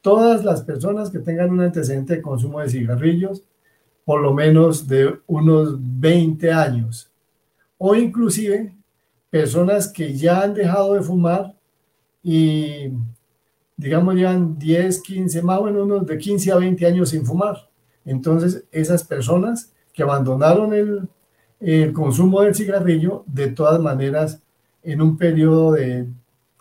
Todas 0.00 0.44
las 0.44 0.62
personas 0.62 1.08
que 1.08 1.20
tengan 1.20 1.52
un 1.52 1.60
antecedente 1.60 2.16
de 2.16 2.22
consumo 2.22 2.58
de 2.58 2.68
cigarrillos, 2.68 3.44
por 4.04 4.20
lo 4.20 4.34
menos 4.34 4.88
de 4.88 5.20
unos 5.28 5.76
20 5.78 6.50
años, 6.50 7.12
o 7.78 7.94
inclusive 7.94 8.74
personas 9.34 9.88
que 9.88 10.14
ya 10.14 10.42
han 10.42 10.54
dejado 10.54 10.94
de 10.94 11.02
fumar 11.02 11.56
y, 12.22 12.92
digamos, 13.76 14.14
llevan 14.14 14.56
10, 14.56 15.02
15, 15.02 15.42
más 15.42 15.58
o 15.58 15.64
menos 15.64 16.06
de 16.06 16.16
15 16.16 16.52
a 16.52 16.56
20 16.58 16.86
años 16.86 17.08
sin 17.08 17.26
fumar. 17.26 17.68
Entonces, 18.04 18.62
esas 18.70 19.02
personas 19.02 19.72
que 19.92 20.04
abandonaron 20.04 20.72
el, 20.72 21.08
el 21.58 21.92
consumo 21.92 22.42
del 22.42 22.54
cigarrillo, 22.54 23.24
de 23.26 23.48
todas 23.48 23.80
maneras, 23.80 24.40
en 24.84 25.02
un 25.02 25.16
periodo 25.16 25.72
de 25.72 26.06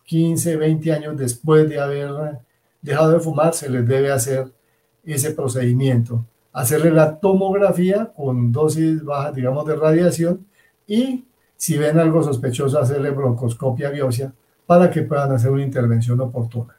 15, 0.06 0.58
20 0.58 0.94
años 0.94 1.16
después 1.16 1.70
de 1.70 1.80
haber 1.80 2.40
dejado 2.82 3.12
de 3.12 3.20
fumar, 3.20 3.54
se 3.54 3.70
les 3.70 3.88
debe 3.88 4.12
hacer 4.12 4.52
ese 5.06 5.30
procedimiento. 5.30 6.26
Hacerle 6.52 6.90
la 6.90 7.20
tomografía 7.20 8.12
con 8.16 8.52
dosis 8.52 9.04
bajas, 9.04 9.36
digamos, 9.36 9.64
de 9.68 9.76
radiación 9.76 10.48
y 10.88 11.26
si 11.64 11.78
ven 11.78 11.98
algo 11.98 12.22
sospechoso, 12.22 12.78
hacerle 12.78 13.12
broncoscopia 13.12 13.90
biopsia 13.90 14.34
para 14.66 14.92
que 14.92 15.04
puedan 15.04 15.32
hacer 15.32 15.50
una 15.50 15.64
intervención 15.64 16.20
oportuna. 16.20 16.78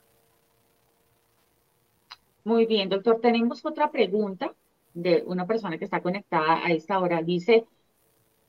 Muy 2.44 2.66
bien, 2.66 2.90
doctor. 2.90 3.18
Tenemos 3.18 3.64
otra 3.64 3.90
pregunta 3.90 4.52
de 4.92 5.24
una 5.26 5.46
persona 5.46 5.78
que 5.78 5.86
está 5.86 6.02
conectada 6.02 6.66
a 6.66 6.70
esta 6.70 6.98
hora. 6.98 7.22
Dice 7.22 7.64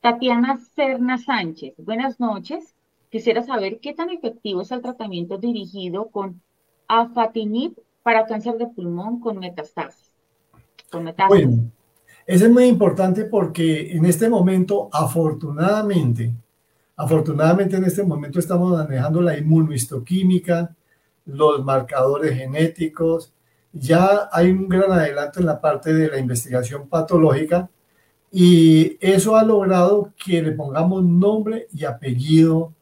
Tatiana 0.02 0.60
Serna 0.76 1.18
Sánchez. 1.18 1.76
Buenas 1.78 2.20
noches. 2.20 2.76
Quisiera 3.10 3.42
saber 3.42 3.80
qué 3.80 3.94
tan 3.94 4.10
efectivo 4.10 4.60
es 4.60 4.72
el 4.74 4.82
tratamiento 4.82 5.38
dirigido 5.38 6.10
con 6.10 6.42
afatinib 6.90 7.82
para 8.04 8.26
cáncer 8.26 8.58
de 8.58 8.68
pulmón 8.68 9.22
con 9.22 9.40
metástasis. 9.40 10.12
Con 10.92 11.06
metástasis. 11.06 11.48
Bueno, 11.48 11.72
eso 12.26 12.46
es 12.46 12.52
muy 12.52 12.66
importante 12.66 13.26
porque 13.26 13.92
en 13.96 14.06
este 14.06 14.30
momento, 14.30 14.90
afortunadamente, 14.92 16.34
afortunadamente 16.96 17.76
en 17.76 17.84
este 17.84 18.04
momento 18.04 18.40
estamos 18.40 18.72
manejando 18.78 19.22
la 19.22 19.38
inmunohistoquímica, 19.38 20.76
los 21.26 21.64
marcadores 21.64 22.36
genéticos, 22.38 23.34
ya 23.74 24.30
hay 24.32 24.52
un 24.52 24.70
gran 24.70 24.92
adelanto 24.92 25.40
en 25.40 25.46
la 25.48 25.60
parte 25.60 25.94
de 25.94 26.08
la 26.08 26.18
investigación 26.18 26.88
patológica 26.88 27.70
y 28.32 28.98
eso 29.00 29.36
ha 29.36 29.44
logrado 29.44 30.14
que 30.18 30.42
le 30.42 30.52
pongamos 30.54 31.04
nombre 31.04 31.68
y 31.74 31.86
apellido 31.86 32.74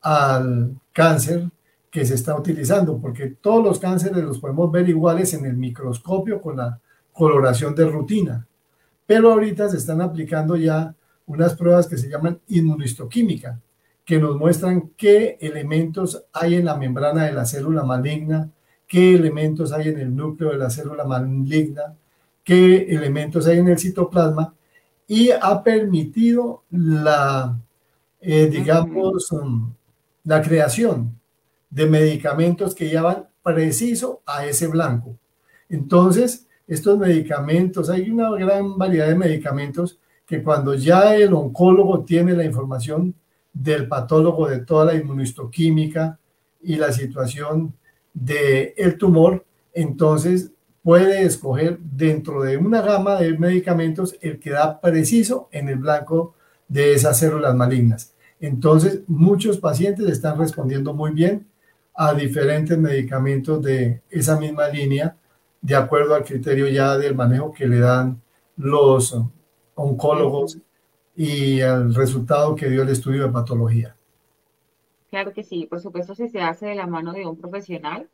al 0.00 0.76
cáncer 0.92 1.50
que 1.90 2.04
se 2.04 2.14
está 2.14 2.36
utilizando, 2.36 2.98
porque 2.98 3.28
todos 3.40 3.64
los 3.64 3.78
cánceres 3.78 4.22
los 4.22 4.38
podemos 4.38 4.70
ver 4.70 4.88
iguales 4.88 5.34
en 5.34 5.46
el 5.46 5.56
microscopio 5.56 6.40
con 6.40 6.58
la 6.58 6.80
coloración 7.12 7.74
de 7.74 7.86
rutina, 7.86 8.46
pero 9.06 9.32
ahorita 9.32 9.68
se 9.68 9.76
están 9.76 10.00
aplicando 10.00 10.56
ya 10.56 10.94
unas 11.26 11.54
pruebas 11.54 11.86
que 11.86 11.96
se 11.96 12.08
llaman 12.08 12.40
inmunistoquímica, 12.48 13.60
que 14.04 14.18
nos 14.18 14.36
muestran 14.36 14.90
qué 14.96 15.38
elementos 15.40 16.24
hay 16.32 16.56
en 16.56 16.64
la 16.64 16.76
membrana 16.76 17.24
de 17.24 17.32
la 17.32 17.44
célula 17.44 17.82
maligna, 17.82 18.50
qué 18.86 19.14
elementos 19.14 19.72
hay 19.72 19.88
en 19.88 19.98
el 19.98 20.14
núcleo 20.14 20.50
de 20.50 20.58
la 20.58 20.70
célula 20.70 21.04
maligna, 21.04 21.94
qué 22.44 22.86
elementos 22.88 23.46
hay 23.46 23.58
en 23.58 23.68
el 23.68 23.78
citoplasma 23.78 24.54
y 25.08 25.30
ha 25.30 25.62
permitido 25.62 26.62
la, 26.70 27.58
eh, 28.20 28.46
digamos, 28.46 29.32
um, 29.32 29.72
la 30.24 30.42
creación 30.42 31.18
de 31.70 31.86
medicamentos 31.86 32.74
que 32.74 32.88
llevan 32.88 33.26
preciso 33.42 34.22
a 34.26 34.46
ese 34.46 34.66
blanco. 34.68 35.16
Entonces, 35.68 36.45
estos 36.66 36.98
medicamentos, 36.98 37.90
hay 37.90 38.10
una 38.10 38.30
gran 38.36 38.76
variedad 38.76 39.08
de 39.08 39.14
medicamentos 39.14 39.98
que 40.26 40.42
cuando 40.42 40.74
ya 40.74 41.14
el 41.14 41.32
oncólogo 41.32 42.04
tiene 42.04 42.32
la 42.32 42.44
información 42.44 43.14
del 43.52 43.86
patólogo 43.86 44.48
de 44.48 44.58
toda 44.58 44.86
la 44.86 44.94
inmunistoquímica 44.94 46.18
y 46.62 46.76
la 46.76 46.92
situación 46.92 47.74
del 48.12 48.72
el 48.76 48.98
tumor, 48.98 49.44
entonces 49.72 50.50
puede 50.82 51.22
escoger 51.22 51.78
dentro 51.78 52.42
de 52.42 52.56
una 52.56 52.80
gama 52.80 53.20
de 53.20 53.36
medicamentos 53.38 54.16
el 54.20 54.38
que 54.38 54.50
da 54.50 54.80
preciso 54.80 55.48
en 55.52 55.68
el 55.68 55.76
blanco 55.76 56.34
de 56.68 56.94
esas 56.94 57.18
células 57.18 57.54
malignas. 57.54 58.14
Entonces, 58.40 59.00
muchos 59.06 59.58
pacientes 59.58 60.08
están 60.08 60.38
respondiendo 60.38 60.92
muy 60.92 61.12
bien 61.12 61.46
a 61.94 62.12
diferentes 62.14 62.76
medicamentos 62.76 63.62
de 63.62 64.02
esa 64.10 64.38
misma 64.38 64.68
línea, 64.68 65.16
de 65.60 65.74
acuerdo 65.74 66.14
al 66.14 66.24
criterio 66.24 66.68
ya 66.68 66.96
del 66.96 67.14
manejo 67.14 67.52
que 67.52 67.66
le 67.66 67.78
dan 67.78 68.20
los 68.56 69.16
oncólogos 69.74 70.58
y 71.14 71.60
al 71.60 71.94
resultado 71.94 72.54
que 72.54 72.68
dio 72.68 72.82
el 72.82 72.88
estudio 72.88 73.26
de 73.26 73.32
patología. 73.32 73.96
Claro 75.10 75.32
que 75.32 75.44
sí, 75.44 75.66
por 75.66 75.80
supuesto, 75.80 76.14
si 76.14 76.28
se 76.28 76.40
hace 76.40 76.66
de 76.66 76.74
la 76.74 76.86
mano 76.86 77.12
de 77.12 77.26
un 77.26 77.36
profesional 77.36 78.08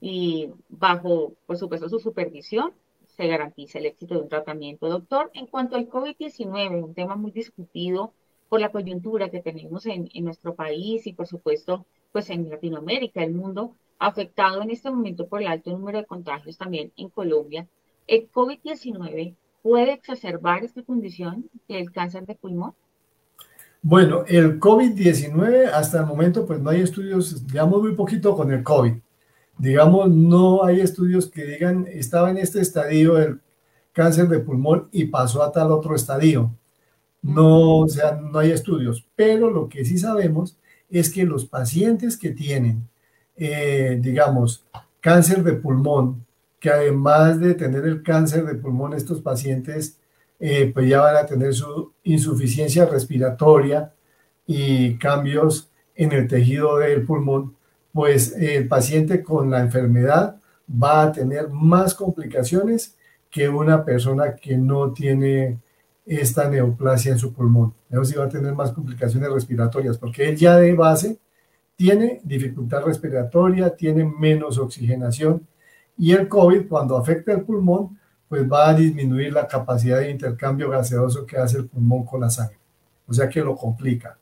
y 0.00 0.50
bajo, 0.68 1.34
por 1.46 1.56
supuesto, 1.56 1.88
su 1.88 1.98
supervisión, 1.98 2.72
se 3.06 3.26
garantiza 3.26 3.78
el 3.78 3.86
éxito 3.86 4.14
de 4.14 4.20
un 4.22 4.28
tratamiento. 4.28 4.88
Doctor, 4.88 5.30
en 5.34 5.46
cuanto 5.46 5.76
al 5.76 5.88
COVID-19, 5.88 6.82
un 6.82 6.94
tema 6.94 7.16
muy 7.16 7.32
discutido 7.32 8.12
por 8.48 8.60
la 8.60 8.70
coyuntura 8.70 9.28
que 9.28 9.40
tenemos 9.40 9.86
en, 9.86 10.08
en, 10.14 10.24
nuestro 10.24 10.54
país 10.54 11.06
y, 11.06 11.12
por 11.12 11.26
supuesto, 11.26 11.84
pues 12.12 12.30
en 12.30 12.48
Latinoamérica, 12.48 13.22
el 13.22 13.34
mundo, 13.34 13.74
afectado 13.98 14.62
en 14.62 14.70
este 14.70 14.90
momento 14.90 15.26
por 15.26 15.40
el 15.40 15.48
alto 15.48 15.70
número 15.70 15.98
de 15.98 16.06
contagios 16.06 16.56
también 16.56 16.92
en 16.96 17.08
Colombia, 17.08 17.66
¿el 18.06 18.30
COVID-19 18.30 19.34
puede 19.62 19.92
exacerbar 19.92 20.64
esta 20.64 20.82
condición 20.82 21.48
del 21.68 21.90
cáncer 21.92 22.26
de 22.26 22.34
pulmón? 22.34 22.74
Bueno, 23.82 24.24
el 24.26 24.58
COVID-19 24.58 25.70
hasta 25.72 26.00
el 26.00 26.06
momento 26.06 26.46
pues 26.46 26.60
no 26.60 26.70
hay 26.70 26.82
estudios, 26.82 27.46
digamos 27.46 27.80
muy 27.80 27.94
poquito 27.94 28.34
con 28.34 28.52
el 28.52 28.62
COVID. 28.62 28.94
Digamos, 29.56 30.10
no 30.10 30.64
hay 30.64 30.80
estudios 30.80 31.26
que 31.26 31.44
digan 31.44 31.86
estaba 31.90 32.30
en 32.30 32.38
este 32.38 32.60
estadio 32.60 33.18
el 33.18 33.40
cáncer 33.92 34.28
de 34.28 34.38
pulmón 34.38 34.88
y 34.92 35.06
pasó 35.06 35.42
a 35.42 35.50
tal 35.50 35.72
otro 35.72 35.96
estadio. 35.96 36.54
No, 37.22 37.78
o 37.80 37.88
sea, 37.88 38.12
no 38.12 38.38
hay 38.38 38.52
estudios. 38.52 39.06
Pero 39.16 39.50
lo 39.50 39.68
que 39.68 39.84
sí 39.84 39.98
sabemos 39.98 40.56
es 40.88 41.10
que 41.10 41.24
los 41.24 41.44
pacientes 41.46 42.16
que 42.16 42.30
tienen, 42.30 42.88
eh, 43.38 43.98
digamos, 44.00 44.64
cáncer 45.00 45.42
de 45.44 45.54
pulmón, 45.54 46.26
que 46.60 46.70
además 46.70 47.38
de 47.40 47.54
tener 47.54 47.84
el 47.84 48.02
cáncer 48.02 48.44
de 48.44 48.54
pulmón, 48.54 48.94
estos 48.94 49.20
pacientes 49.20 49.98
eh, 50.40 50.70
pues 50.72 50.88
ya 50.88 51.00
van 51.00 51.16
a 51.16 51.26
tener 51.26 51.54
su 51.54 51.92
insuficiencia 52.04 52.86
respiratoria 52.86 53.92
y 54.46 54.96
cambios 54.98 55.70
en 55.94 56.12
el 56.12 56.28
tejido 56.28 56.78
del 56.78 57.04
pulmón, 57.04 57.56
pues 57.92 58.32
el 58.36 58.68
paciente 58.68 59.22
con 59.22 59.50
la 59.50 59.60
enfermedad 59.60 60.36
va 60.70 61.02
a 61.02 61.12
tener 61.12 61.48
más 61.48 61.94
complicaciones 61.94 62.96
que 63.30 63.48
una 63.48 63.84
persona 63.84 64.36
que 64.36 64.56
no 64.56 64.92
tiene 64.92 65.58
esta 66.06 66.48
neoplasia 66.48 67.12
en 67.12 67.18
su 67.18 67.32
pulmón. 67.32 67.74
Eso 67.90 68.04
sí 68.04 68.14
va 68.14 68.24
a 68.24 68.28
tener 68.28 68.54
más 68.54 68.72
complicaciones 68.72 69.30
respiratorias, 69.30 69.98
porque 69.98 70.28
él 70.28 70.36
ya 70.36 70.56
de 70.56 70.72
base 70.72 71.18
tiene 71.78 72.20
dificultad 72.24 72.82
respiratoria, 72.82 73.70
tiene 73.76 74.04
menos 74.04 74.58
oxigenación 74.58 75.46
y 75.96 76.10
el 76.10 76.28
COVID 76.28 76.66
cuando 76.66 76.96
afecta 76.96 77.32
el 77.32 77.44
pulmón 77.44 77.96
pues 78.28 78.50
va 78.50 78.70
a 78.70 78.74
disminuir 78.74 79.32
la 79.32 79.46
capacidad 79.46 80.00
de 80.00 80.10
intercambio 80.10 80.70
gaseoso 80.70 81.24
que 81.24 81.36
hace 81.36 81.58
el 81.58 81.68
pulmón 81.68 82.04
con 82.04 82.20
la 82.20 82.30
sangre. 82.30 82.58
O 83.06 83.12
sea 83.12 83.28
que 83.28 83.40
lo 83.40 83.54
complica. 83.54 84.18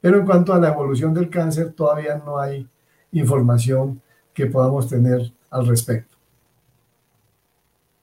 Pero 0.00 0.18
en 0.20 0.24
cuanto 0.24 0.54
a 0.54 0.60
la 0.60 0.68
evolución 0.68 1.12
del 1.12 1.28
cáncer, 1.28 1.72
todavía 1.72 2.22
no 2.24 2.38
hay 2.38 2.68
información 3.10 4.00
que 4.32 4.46
podamos 4.46 4.88
tener 4.88 5.32
al 5.50 5.66
respecto. 5.66 6.16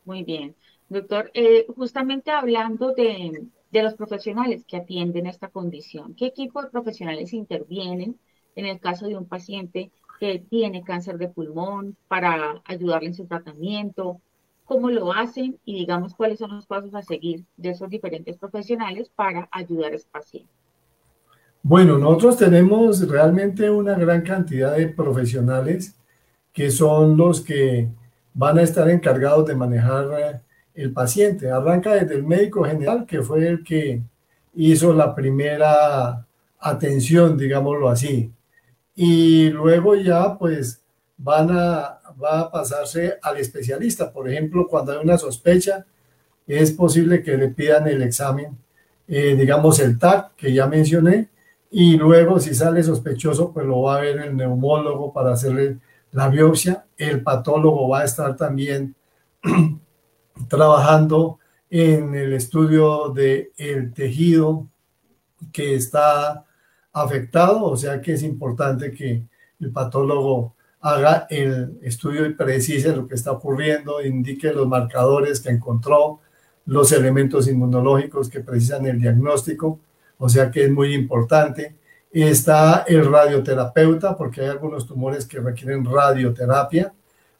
Muy 0.03 0.25
bien. 0.25 0.55
Doctor, 0.89 1.31
eh, 1.33 1.67
justamente 1.73 2.31
hablando 2.31 2.91
de, 2.93 3.47
de 3.71 3.83
los 3.83 3.93
profesionales 3.93 4.65
que 4.67 4.75
atienden 4.75 5.25
esta 5.25 5.47
condición, 5.47 6.15
¿qué 6.15 6.25
equipo 6.25 6.61
de 6.61 6.69
profesionales 6.69 7.31
intervienen 7.31 8.19
en 8.55 8.65
el 8.65 8.79
caso 8.79 9.07
de 9.07 9.17
un 9.17 9.25
paciente 9.25 9.91
que 10.19 10.39
tiene 10.39 10.83
cáncer 10.83 11.17
de 11.17 11.29
pulmón 11.29 11.95
para 12.07 12.61
ayudarle 12.65 13.09
en 13.09 13.15
su 13.15 13.25
tratamiento? 13.25 14.19
cómo 14.69 14.91
lo 14.91 15.11
hacen 15.11 15.57
y 15.65 15.79
digamos 15.79 16.13
cuáles 16.13 16.37
son 16.37 16.55
los 16.55 16.67
pasos 16.67 16.93
a 16.93 17.01
seguir 17.01 17.43
de 17.57 17.71
esos 17.71 17.89
diferentes 17.89 18.37
profesionales 18.37 19.09
para 19.15 19.49
ayudar 19.51 19.93
a 19.93 19.95
ese 19.95 20.07
paciente. 20.11 20.51
Bueno, 21.63 21.97
nosotros 21.97 22.37
tenemos 22.37 23.05
realmente 23.09 23.67
una 23.67 23.95
gran 23.95 24.21
cantidad 24.21 24.77
de 24.77 24.89
profesionales 24.89 25.95
que 26.53 26.69
son 26.69 27.17
los 27.17 27.41
que 27.41 27.89
van 28.35 28.59
a 28.59 28.61
estar 28.61 28.87
encargados 28.91 29.47
de 29.47 29.55
manejar 29.55 30.05
eh, 30.19 30.39
el 30.75 30.93
paciente. 30.93 31.49
Arranca 31.49 31.95
desde 31.95 32.13
el 32.13 32.23
médico 32.23 32.63
general, 32.63 33.07
que 33.07 33.23
fue 33.23 33.47
el 33.47 33.63
que 33.63 34.03
hizo 34.53 34.93
la 34.93 35.15
primera 35.15 36.27
atención, 36.59 37.35
digámoslo 37.35 37.89
así. 37.89 38.31
Y 39.01 39.49
luego 39.51 39.95
ya 39.95 40.37
pues 40.37 40.83
van 41.17 41.49
a 41.51 41.99
va 42.21 42.41
a 42.41 42.51
pasarse 42.51 43.17
al 43.21 43.37
especialista. 43.37 44.11
Por 44.11 44.29
ejemplo, 44.29 44.67
cuando 44.67 44.91
hay 44.91 44.97
una 45.01 45.17
sospecha, 45.17 45.85
es 46.45 46.71
posible 46.71 47.23
que 47.23 47.37
le 47.37 47.47
pidan 47.47 47.87
el 47.87 48.01
examen, 48.01 48.57
eh, 49.07 49.35
digamos 49.35 49.79
el 49.79 49.97
TAC 49.97 50.35
que 50.35 50.53
ya 50.53 50.67
mencioné, 50.67 51.29
y 51.71 51.95
luego 51.95 52.41
si 52.41 52.53
sale 52.53 52.83
sospechoso, 52.83 53.53
pues 53.53 53.65
lo 53.65 53.83
va 53.83 53.95
a 53.95 54.01
ver 54.01 54.19
el 54.19 54.35
neumólogo 54.35 55.13
para 55.13 55.31
hacerle 55.31 55.77
la 56.11 56.27
biopsia. 56.27 56.85
El 56.97 57.23
patólogo 57.23 57.87
va 57.87 58.01
a 58.01 58.05
estar 58.05 58.35
también 58.35 58.95
trabajando 60.49 61.39
en 61.69 62.15
el 62.15 62.33
estudio 62.33 63.09
del 63.09 63.51
el 63.55 63.93
tejido 63.93 64.67
que 65.53 65.75
está 65.75 66.43
afectado, 66.93 67.63
o 67.63 67.77
sea 67.77 68.01
que 68.01 68.13
es 68.13 68.23
importante 68.23 68.91
que 68.91 69.23
el 69.59 69.71
patólogo 69.71 70.55
haga 70.81 71.27
el 71.29 71.77
estudio 71.81 72.25
y 72.25 72.33
precise 72.33 72.95
lo 72.95 73.07
que 73.07 73.15
está 73.15 73.31
ocurriendo, 73.31 74.03
indique 74.03 74.53
los 74.53 74.67
marcadores 74.67 75.39
que 75.39 75.49
encontró, 75.49 76.21
los 76.65 76.91
elementos 76.91 77.47
inmunológicos 77.47 78.29
que 78.29 78.39
precisan 78.41 78.85
el 78.85 78.99
diagnóstico, 78.99 79.79
o 80.17 80.29
sea 80.29 80.51
que 80.51 80.65
es 80.65 80.71
muy 80.71 80.93
importante. 80.93 81.75
Está 82.11 82.85
el 82.87 83.05
radioterapeuta, 83.05 84.15
porque 84.17 84.41
hay 84.41 84.47
algunos 84.47 84.87
tumores 84.87 85.25
que 85.25 85.39
requieren 85.39 85.85
radioterapia, 85.85 86.93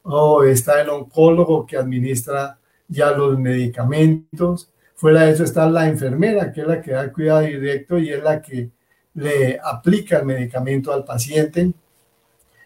o 0.04 0.44
está 0.44 0.82
el 0.82 0.90
oncólogo 0.90 1.66
que 1.66 1.78
administra 1.78 2.58
ya 2.88 3.12
los 3.12 3.38
medicamentos. 3.38 4.72
Fuera 4.96 5.22
de 5.24 5.32
eso 5.32 5.44
está 5.44 5.70
la 5.70 5.88
enfermera, 5.88 6.52
que 6.52 6.62
es 6.62 6.68
la 6.68 6.82
que 6.82 6.92
da 6.92 7.12
cuidado 7.12 7.42
directo 7.42 7.98
y 7.98 8.10
es 8.10 8.24
la 8.24 8.42
que 8.42 8.70
le 9.14 9.60
aplica 9.64 10.20
el 10.20 10.26
medicamento 10.26 10.94
al 10.94 11.04
paciente 11.04 11.72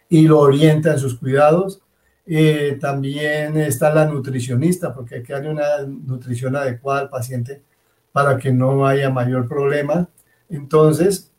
y 0.09 0.27
lo 0.27 0.39
orienta 0.39 0.91
en 0.93 0.99
sus 0.99 1.15
cuidados. 1.15 1.81
Eh, 2.25 2.77
también 2.79 3.57
está 3.57 3.93
la 3.93 4.05
nutricionista, 4.05 4.93
porque 4.93 5.15
hay 5.15 5.23
que 5.23 5.33
darle 5.33 5.49
una 5.49 5.65
nutrición 5.85 6.55
adecuada 6.55 7.01
al 7.01 7.09
paciente 7.09 7.61
para 8.11 8.37
que 8.37 8.51
no 8.51 8.85
haya 8.85 9.09
mayor 9.09 9.47
problema. 9.47 10.07
Entonces, 10.49 11.31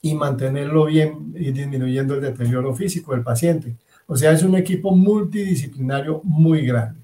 y 0.00 0.14
mantenerlo 0.14 0.84
bien 0.84 1.32
y 1.34 1.50
disminuyendo 1.50 2.14
el 2.14 2.20
deterioro 2.20 2.74
físico 2.74 3.12
del 3.12 3.22
paciente. 3.22 3.74
O 4.06 4.16
sea, 4.16 4.32
es 4.32 4.42
un 4.42 4.54
equipo 4.54 4.94
multidisciplinario 4.94 6.20
muy 6.24 6.66
grande. 6.66 7.00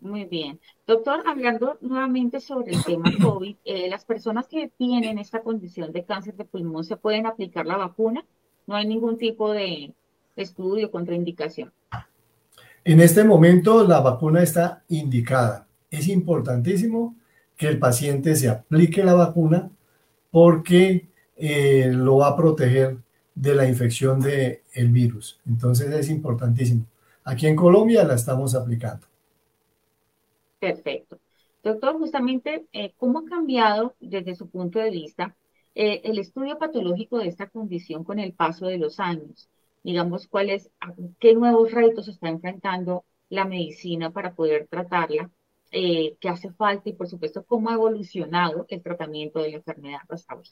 Muy 0.00 0.24
bien. 0.24 0.60
Doctor, 0.86 1.22
hablando 1.26 1.76
nuevamente 1.80 2.40
sobre 2.40 2.72
el 2.72 2.82
tema 2.84 3.10
COVID, 3.22 3.56
eh, 3.64 3.88
¿las 3.88 4.04
personas 4.04 4.46
que 4.48 4.70
tienen 4.78 5.18
esta 5.18 5.42
condición 5.42 5.92
de 5.92 6.04
cáncer 6.04 6.34
de 6.36 6.44
pulmón 6.44 6.84
se 6.84 6.96
pueden 6.96 7.26
aplicar 7.26 7.66
la 7.66 7.76
vacuna? 7.76 8.24
No 8.66 8.76
hay 8.76 8.86
ningún 8.86 9.18
tipo 9.18 9.52
de 9.52 9.92
estudio, 10.36 10.90
contraindicación. 10.90 11.72
En 12.84 13.00
este 13.00 13.24
momento 13.24 13.86
la 13.86 14.00
vacuna 14.00 14.42
está 14.42 14.84
indicada. 14.88 15.66
Es 15.90 16.08
importantísimo 16.08 17.14
que 17.56 17.68
el 17.68 17.78
paciente 17.78 18.34
se 18.36 18.48
aplique 18.48 19.04
la 19.04 19.12
vacuna 19.12 19.70
porque 20.30 21.08
eh, 21.36 21.90
lo 21.92 22.18
va 22.18 22.28
a 22.28 22.36
proteger 22.36 22.96
de 23.34 23.54
la 23.54 23.68
infección 23.68 24.18
del 24.20 24.60
el 24.72 24.88
virus. 24.88 25.40
Entonces 25.46 25.92
es 25.92 26.08
importantísimo. 26.08 26.86
Aquí 27.24 27.46
en 27.46 27.56
Colombia 27.56 28.04
la 28.04 28.14
estamos 28.14 28.54
aplicando. 28.54 29.09
Perfecto. 30.60 31.18
Doctor, 31.62 31.98
justamente, 31.98 32.66
eh, 32.72 32.92
¿cómo 32.96 33.20
ha 33.20 33.24
cambiado 33.24 33.96
desde 33.98 34.34
su 34.34 34.48
punto 34.48 34.78
de 34.78 34.90
vista 34.90 35.34
eh, 35.74 36.02
el 36.04 36.18
estudio 36.18 36.58
patológico 36.58 37.18
de 37.18 37.28
esta 37.28 37.48
condición 37.48 38.04
con 38.04 38.18
el 38.18 38.32
paso 38.34 38.66
de 38.66 38.78
los 38.78 39.00
años? 39.00 39.48
Digamos, 39.82 40.26
¿cuáles, 40.26 40.70
qué 41.18 41.34
nuevos 41.34 41.72
retos 41.72 42.08
está 42.08 42.28
enfrentando 42.28 43.04
la 43.30 43.46
medicina 43.46 44.10
para 44.10 44.34
poder 44.34 44.68
tratarla? 44.68 45.30
Eh, 45.72 46.16
¿Qué 46.20 46.28
hace 46.28 46.50
falta? 46.52 46.90
Y, 46.90 46.92
por 46.92 47.08
supuesto, 47.08 47.44
¿cómo 47.44 47.70
ha 47.70 47.74
evolucionado 47.74 48.66
el 48.68 48.82
tratamiento 48.82 49.42
de 49.42 49.50
la 49.50 49.56
enfermedad 49.56 50.00
hasta 50.08 50.34
hoy? 50.34 50.44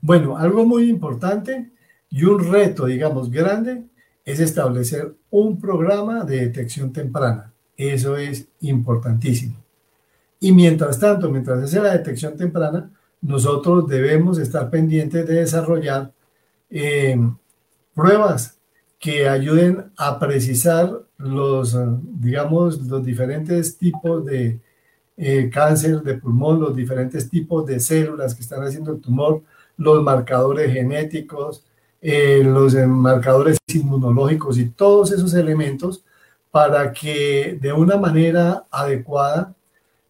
Bueno, 0.00 0.36
algo 0.38 0.64
muy 0.64 0.88
importante 0.88 1.72
y 2.08 2.24
un 2.24 2.50
reto, 2.50 2.86
digamos, 2.86 3.30
grande 3.30 3.84
es 4.24 4.40
establecer 4.40 5.14
un 5.30 5.60
programa 5.60 6.24
de 6.24 6.46
detección 6.46 6.92
temprana 6.92 7.51
eso 7.90 8.16
es 8.16 8.46
importantísimo. 8.60 9.56
Y 10.40 10.52
mientras 10.52 10.98
tanto, 10.98 11.30
mientras 11.30 11.62
hace 11.62 11.80
la 11.80 11.92
detección 11.92 12.36
temprana, 12.36 12.90
nosotros 13.20 13.86
debemos 13.86 14.38
estar 14.38 14.68
pendientes 14.70 15.26
de 15.26 15.34
desarrollar 15.34 16.12
eh, 16.68 17.16
pruebas 17.94 18.58
que 18.98 19.28
ayuden 19.28 19.92
a 19.96 20.18
precisar 20.18 21.02
los, 21.18 21.76
digamos, 22.02 22.80
los 22.86 23.04
diferentes 23.04 23.76
tipos 23.76 24.24
de 24.24 24.60
eh, 25.16 25.50
cáncer 25.52 26.02
de 26.02 26.14
pulmón, 26.14 26.60
los 26.60 26.74
diferentes 26.74 27.28
tipos 27.28 27.64
de 27.66 27.78
células 27.78 28.34
que 28.34 28.42
están 28.42 28.62
haciendo 28.62 28.92
el 28.92 29.00
tumor, 29.00 29.42
los 29.76 30.02
marcadores 30.02 30.72
genéticos, 30.72 31.64
eh, 32.00 32.42
los 32.44 32.74
marcadores 32.74 33.58
inmunológicos 33.72 34.58
y 34.58 34.70
todos 34.70 35.12
esos 35.12 35.34
elementos 35.34 36.04
para 36.52 36.92
que 36.92 37.58
de 37.60 37.72
una 37.72 37.96
manera 37.96 38.66
adecuada 38.70 39.56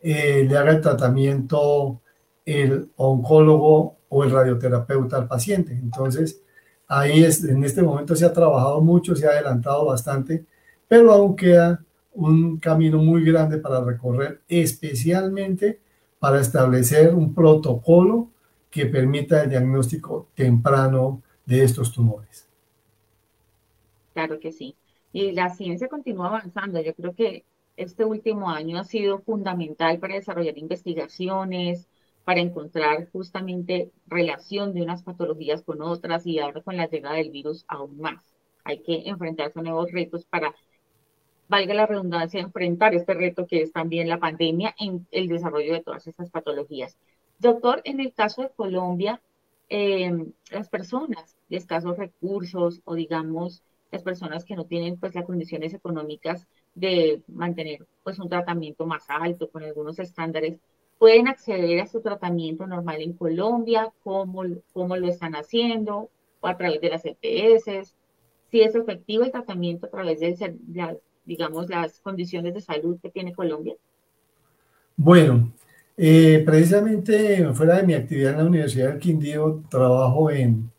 eh, 0.01 0.45
le 0.47 0.59
haga 0.59 0.73
el 0.73 0.81
tratamiento 0.81 2.01
el 2.45 2.91
oncólogo 2.97 3.97
o 4.09 4.25
el 4.25 4.33
radioterapeuta 4.33 5.17
al 5.17 5.29
paciente. 5.29 5.73
Entonces, 5.73 6.43
ahí 6.89 7.23
es, 7.23 7.45
en 7.45 7.63
este 7.63 7.81
momento 7.81 8.17
se 8.17 8.27
ha 8.27 8.33
trabajado 8.33 8.81
mucho, 8.81 9.15
se 9.15 9.25
ha 9.27 9.31
adelantado 9.31 9.85
bastante, 9.85 10.45
pero 10.89 11.13
aún 11.13 11.37
queda 11.37 11.85
un 12.13 12.59
camino 12.59 12.99
muy 12.99 13.25
grande 13.25 13.59
para 13.59 13.83
recorrer, 13.83 14.41
especialmente 14.49 15.81
para 16.19 16.41
establecer 16.41 17.15
un 17.15 17.33
protocolo 17.33 18.31
que 18.69 18.87
permita 18.87 19.45
el 19.45 19.51
diagnóstico 19.51 20.29
temprano 20.35 21.23
de 21.47 21.63
estos 21.63 21.93
tumores. 21.93 22.49
Claro 24.13 24.41
que 24.41 24.51
sí 24.51 24.75
y 25.12 25.33
la 25.33 25.51
ciencia 25.51 25.88
continúa 25.88 26.29
avanzando. 26.29 26.81
Yo 26.81 26.94
creo 26.94 27.14
que 27.14 27.44
este 27.77 28.05
último 28.05 28.51
año 28.51 28.79
ha 28.79 28.85
sido 28.85 29.20
fundamental 29.20 29.98
para 29.98 30.14
desarrollar 30.14 30.59
investigaciones, 30.59 31.88
para 32.25 32.40
encontrar 32.40 33.11
justamente 33.11 33.90
relación 34.07 34.72
de 34.75 34.83
unas 34.83 35.03
patologías 35.03 35.62
con 35.62 35.83
otras 35.83 36.27
y 36.27 36.38
ahora 36.38 36.62
con 36.62 36.77
la 36.77 36.88
llegada 36.88 37.16
del 37.16 37.31
virus 37.31 37.64
aún 37.68 38.01
más. 38.01 38.22
Hay 38.64 38.81
que 38.83 39.03
enfrentarse 39.07 39.59
a 39.59 39.62
nuevos 39.62 39.90
retos 39.90 40.25
para, 40.27 40.55
valga 41.48 41.75
la 41.75 41.87
redundancia, 41.87 42.40
enfrentar 42.40 42.94
este 42.94 43.14
reto 43.14 43.46
que 43.46 43.62
es 43.62 43.72
también 43.72 44.09
la 44.09 44.20
pandemia 44.20 44.75
en 44.79 45.07
el 45.11 45.29
desarrollo 45.29 45.72
de 45.72 45.83
todas 45.83 46.07
estas 46.07 46.31
patologías. 46.31 46.96
Doctor, 47.38 47.81
en 47.85 47.98
el 48.01 48.12
caso 48.12 48.42
de 48.42 48.51
Colombia, 48.51 49.20
eh, 49.68 50.12
las 50.51 50.68
personas 50.68 51.37
de 51.48 51.57
escasos 51.57 51.98
recursos 51.98 52.81
o 52.85 52.94
digamos 52.94 53.62
las 53.93 54.03
personas 54.03 54.45
que 54.45 54.57
no 54.57 54.65
tienen 54.65 54.97
pues 54.97 55.15
las 55.15 55.27
condiciones 55.27 55.75
económicas 55.75 56.49
de 56.75 57.23
mantener 57.29 57.87
pues 58.03 58.19
un 58.19 58.29
tratamiento 58.29 58.87
más 58.87 59.05
alto 59.09 59.51
con 59.51 59.63
algunos 59.63 59.99
estándares 59.99 60.59
pueden 60.99 61.29
acceder 61.29 61.81
a 61.81 61.87
su 61.87 62.01
tratamiento 62.01 62.67
normal 62.67 63.03
en 63.03 63.13
Colombia, 63.13 63.93
cómo, 64.03 64.45
cómo 64.73 64.97
lo 64.97 65.09
están 65.09 65.35
haciendo, 65.35 66.11
o 66.41 66.47
a 66.47 66.57
través 66.57 66.81
de 66.81 66.89
las 66.89 67.03
EPS, 67.05 67.95
si 68.51 68.61
es 68.61 68.75
efectivo 68.75 69.25
el 69.25 69.33
tratamiento 69.33 69.87
a 69.87 69.91
través 69.91 70.21
de 70.21 70.57
las, 70.73 70.97
digamos, 71.25 71.69
las 71.69 72.01
condiciones 72.01 72.55
de 72.55 72.61
salud 72.61 72.99
que 73.03 73.11
tiene 73.11 73.35
Colombia. 73.35 73.75
Bueno, 74.97 75.53
eh, 75.97 76.43
precisamente 76.47 77.53
fuera 77.53 77.77
de 77.77 77.83
mi 77.83 77.95
actividad 77.95 78.33
en 78.33 78.39
la 78.39 78.45
Universidad 78.45 78.91
del 78.91 78.99
Quindío, 78.99 79.63
trabajo 79.69 80.31
en 80.31 80.71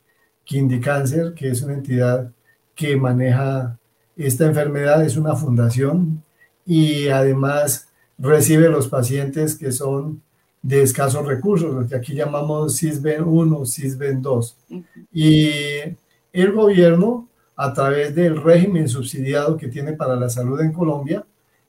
Quindí 0.45 0.79
Cáncer, 0.79 1.33
que 1.33 1.49
es 1.49 1.61
una 1.61 1.73
entidad 1.73 2.31
que 2.75 2.95
maneja 2.95 3.77
esta 4.15 4.45
enfermedad, 4.45 5.03
es 5.03 5.17
una 5.17 5.35
fundación 5.35 6.23
y 6.65 7.07
además 7.07 7.89
recibe 8.17 8.69
los 8.69 8.87
pacientes 8.87 9.55
que 9.55 9.71
son 9.71 10.21
de 10.61 10.81
escasos 10.81 11.25
recursos, 11.25 11.73
lo 11.73 11.87
que 11.87 11.95
aquí 11.95 12.13
llamamos 12.13 12.77
CISBEN 12.77 13.23
1, 13.23 13.65
CISBEN 13.65 14.21
2. 14.21 14.57
Y 15.11 15.49
el 16.31 16.51
gobierno, 16.53 17.27
a 17.55 17.73
través 17.73 18.15
del 18.15 18.41
régimen 18.41 18.87
subsidiado 18.87 19.57
que 19.57 19.67
tiene 19.67 19.93
para 19.93 20.15
la 20.15 20.29
salud 20.29 20.59
en 20.61 20.71
Colombia, 20.71 21.25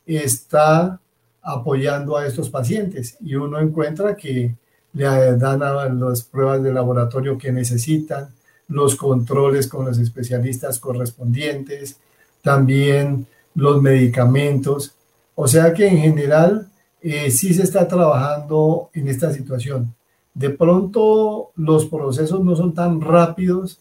está 0.07 1.01
apoyando 1.43 2.17
a 2.17 2.27
estos 2.27 2.49
pacientes 2.49 3.17
y 3.21 3.35
uno 3.35 3.59
encuentra 3.59 4.17
que 4.17 4.55
le 4.93 5.37
dan 5.37 6.01
las 6.01 6.23
pruebas 6.23 6.63
de 6.63 6.73
laboratorio 6.73 7.37
que 7.37 7.51
necesitan, 7.51 8.29
los 8.69 8.97
controles 8.97 9.69
con 9.69 9.85
los 9.87 9.99
especialistas 9.99 10.79
correspondientes, 10.79 11.99
también 12.43 13.27
los 13.55 13.81
medicamentos. 13.83 14.95
O 15.35 15.49
sea 15.49 15.73
que 15.73 15.87
en 15.87 15.99
general 15.99 16.69
eh, 17.01 17.31
sí 17.31 17.55
se 17.55 17.63
está 17.63 17.87
trabajando 17.87 18.91
en 18.95 19.09
esta 19.09 19.33
situación. 19.33 19.95
De 20.33 20.51
pronto 20.51 21.53
los 21.57 21.87
procesos 21.87 22.41
no 22.41 22.57
son 22.57 22.75
tan 22.75 23.01
rápidos 23.01 23.79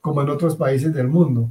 como 0.00 0.22
en 0.22 0.30
otros 0.30 0.54
países 0.54 0.94
del 0.94 1.08
mundo, 1.08 1.50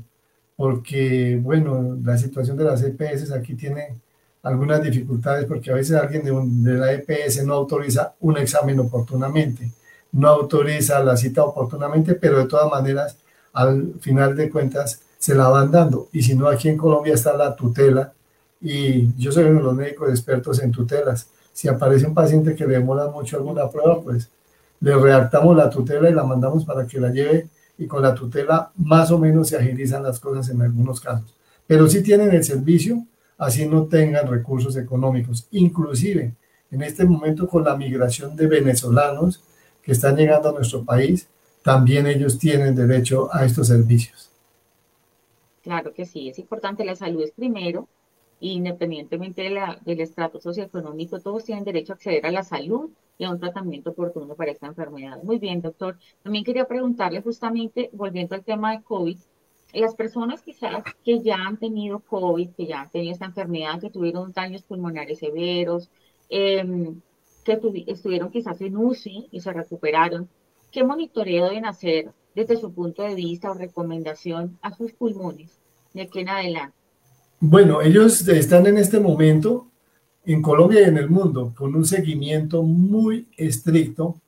porque 0.56 1.38
bueno, 1.42 1.98
la 2.04 2.18
situación 2.18 2.56
de 2.56 2.64
las 2.64 2.82
EPS 2.82 3.32
aquí 3.32 3.56
tiene 3.56 3.98
algunas 4.44 4.82
dificultades 4.82 5.46
porque 5.46 5.72
a 5.72 5.76
veces 5.76 5.98
alguien 5.98 6.24
de, 6.24 6.72
de 6.72 6.78
la 6.78 6.94
EPS 6.94 7.44
no 7.46 7.56
autoriza 7.56 8.14
un 8.22 8.38
examen 8.38 8.80
oportunamente 8.80 9.72
no 10.16 10.30
autoriza 10.30 11.04
la 11.04 11.18
cita 11.18 11.44
oportunamente, 11.44 12.16
pero 12.16 12.38
de 12.38 12.46
todas 12.46 12.72
maneras, 12.72 13.18
al 13.52 13.96
final 14.00 14.36
de 14.36 14.50
cuentas, 14.50 15.02
se 15.18 15.36
la 15.36 15.50
van 15.50 15.72
dando. 15.72 16.08
Y 16.14 16.24
si 16.24 16.36
no, 16.36 16.48
aquí 16.48 16.70
en 16.70 16.78
Colombia 16.78 17.14
está 17.14 17.36
la 17.36 17.54
tutela 17.56 18.14
y 18.62 19.14
yo 19.18 19.32
soy 19.32 19.44
uno 19.44 19.60
de 19.60 19.66
los 19.66 19.76
médicos 19.76 20.10
expertos 20.10 20.62
en 20.62 20.72
tutelas. 20.72 21.28
Si 21.52 21.68
aparece 21.68 22.08
un 22.08 22.14
paciente 22.14 22.56
que 22.56 22.66
le 22.66 22.76
demora 22.76 23.08
mucho 23.08 23.36
alguna 23.36 23.70
prueba, 23.70 24.02
pues 24.02 24.30
le 24.80 24.96
redactamos 24.96 25.56
la 25.56 25.70
tutela 25.70 26.10
y 26.10 26.14
la 26.14 26.24
mandamos 26.24 26.64
para 26.64 26.88
que 26.88 27.00
la 27.00 27.10
lleve 27.10 27.50
y 27.78 27.86
con 27.86 28.02
la 28.02 28.16
tutela 28.16 28.72
más 28.78 29.12
o 29.12 29.20
menos 29.20 29.50
se 29.50 29.58
agilizan 29.58 30.04
las 30.04 30.20
cosas 30.20 30.50
en 30.50 30.62
algunos 30.62 31.02
casos. 31.02 31.36
Pero 31.68 31.90
si 31.90 32.02
tienen 32.02 32.32
el 32.32 32.44
servicio, 32.44 33.06
así 33.38 33.68
no 33.68 33.84
tengan 33.84 34.28
recursos 34.28 34.78
económicos. 34.78 35.48
Inclusive, 35.52 36.34
en 36.72 36.84
este 36.84 37.04
momento 37.04 37.50
con 37.50 37.66
la 37.66 37.76
migración 37.76 38.36
de 38.38 38.48
venezolanos 38.48 39.44
que 39.86 39.92
están 39.92 40.16
llegando 40.16 40.50
a 40.50 40.54
nuestro 40.54 40.84
país, 40.84 41.30
también 41.62 42.08
ellos 42.08 42.40
tienen 42.40 42.76
derecho 42.76 43.30
a 43.32 43.46
estos 43.46 43.68
servicios. 43.68 44.32
Claro 45.62 45.94
que 45.94 46.06
sí, 46.06 46.30
es 46.30 46.40
importante, 46.40 46.84
la 46.84 46.96
salud 46.96 47.22
es 47.24 47.32
primero, 47.32 47.88
independientemente 48.40 49.44
de 49.44 49.52
la, 49.52 49.80
del 49.86 50.02
estrato 50.02 50.42
socioeconómico, 50.42 51.20
todos 51.20 51.44
tienen 51.46 51.64
derecho 51.64 51.94
a 51.94 51.96
acceder 51.96 52.26
a 52.26 52.32
la 52.32 52.44
salud 52.44 52.90
y 53.18 53.24
a 53.24 53.32
un 53.32 53.40
tratamiento 53.40 53.92
oportuno 53.92 54.36
para 54.36 54.52
esta 54.52 54.68
enfermedad. 54.68 55.22
Muy 55.24 55.40
bien, 55.40 55.62
doctor. 55.62 55.98
También 56.24 56.44
quería 56.44 56.68
preguntarle 56.68 57.22
justamente, 57.22 57.90
volviendo 57.94 58.36
al 58.36 58.44
tema 58.44 58.72
de 58.72 58.84
COVID, 58.84 59.18
las 59.74 59.96
personas 59.96 60.42
quizás 60.42 60.84
que 61.04 61.22
ya 61.22 61.36
han 61.36 61.58
tenido 61.58 62.00
COVID, 62.00 62.50
que 62.52 62.66
ya 62.66 62.82
han 62.82 62.90
tenido 62.90 63.14
esta 63.14 63.26
enfermedad, 63.26 63.80
que 63.80 63.90
tuvieron 63.90 64.34
daños 64.34 64.64
pulmonares 64.64 65.20
severos, 65.20 65.90
em, 66.30 67.02
que 67.46 67.60
estuvieron 67.88 68.32
quizás 68.32 68.60
en 68.60 68.76
UCI 68.76 69.30
y 69.32 69.40
se 69.40 69.54
recuperaron, 69.54 70.28
¿qué 70.72 70.84
monitoreo 70.84 71.46
deben 71.46 71.66
hacer 71.66 72.10
desde 72.34 72.58
su 72.58 72.74
punto 72.74 73.04
de 73.04 73.16
vista 73.16 73.52
o 73.52 73.54
recomendación 73.54 74.58
a 74.62 74.76
sus 74.76 74.92
pulmones 74.92 75.52
de 75.94 76.02
aquí 76.02 76.20
en 76.20 76.30
adelante? 76.30 76.76
Bueno, 77.40 77.82
ellos 77.82 78.28
están 78.28 78.66
en 78.66 78.78
este 78.78 79.00
momento 79.00 79.68
en 80.26 80.42
Colombia 80.42 80.82
y 80.82 80.86
en 80.86 80.98
el 80.98 81.10
mundo 81.10 81.54
con 81.56 81.76
un 81.76 81.86
seguimiento 81.86 82.64
muy 82.64 83.28
estricto 83.38 84.20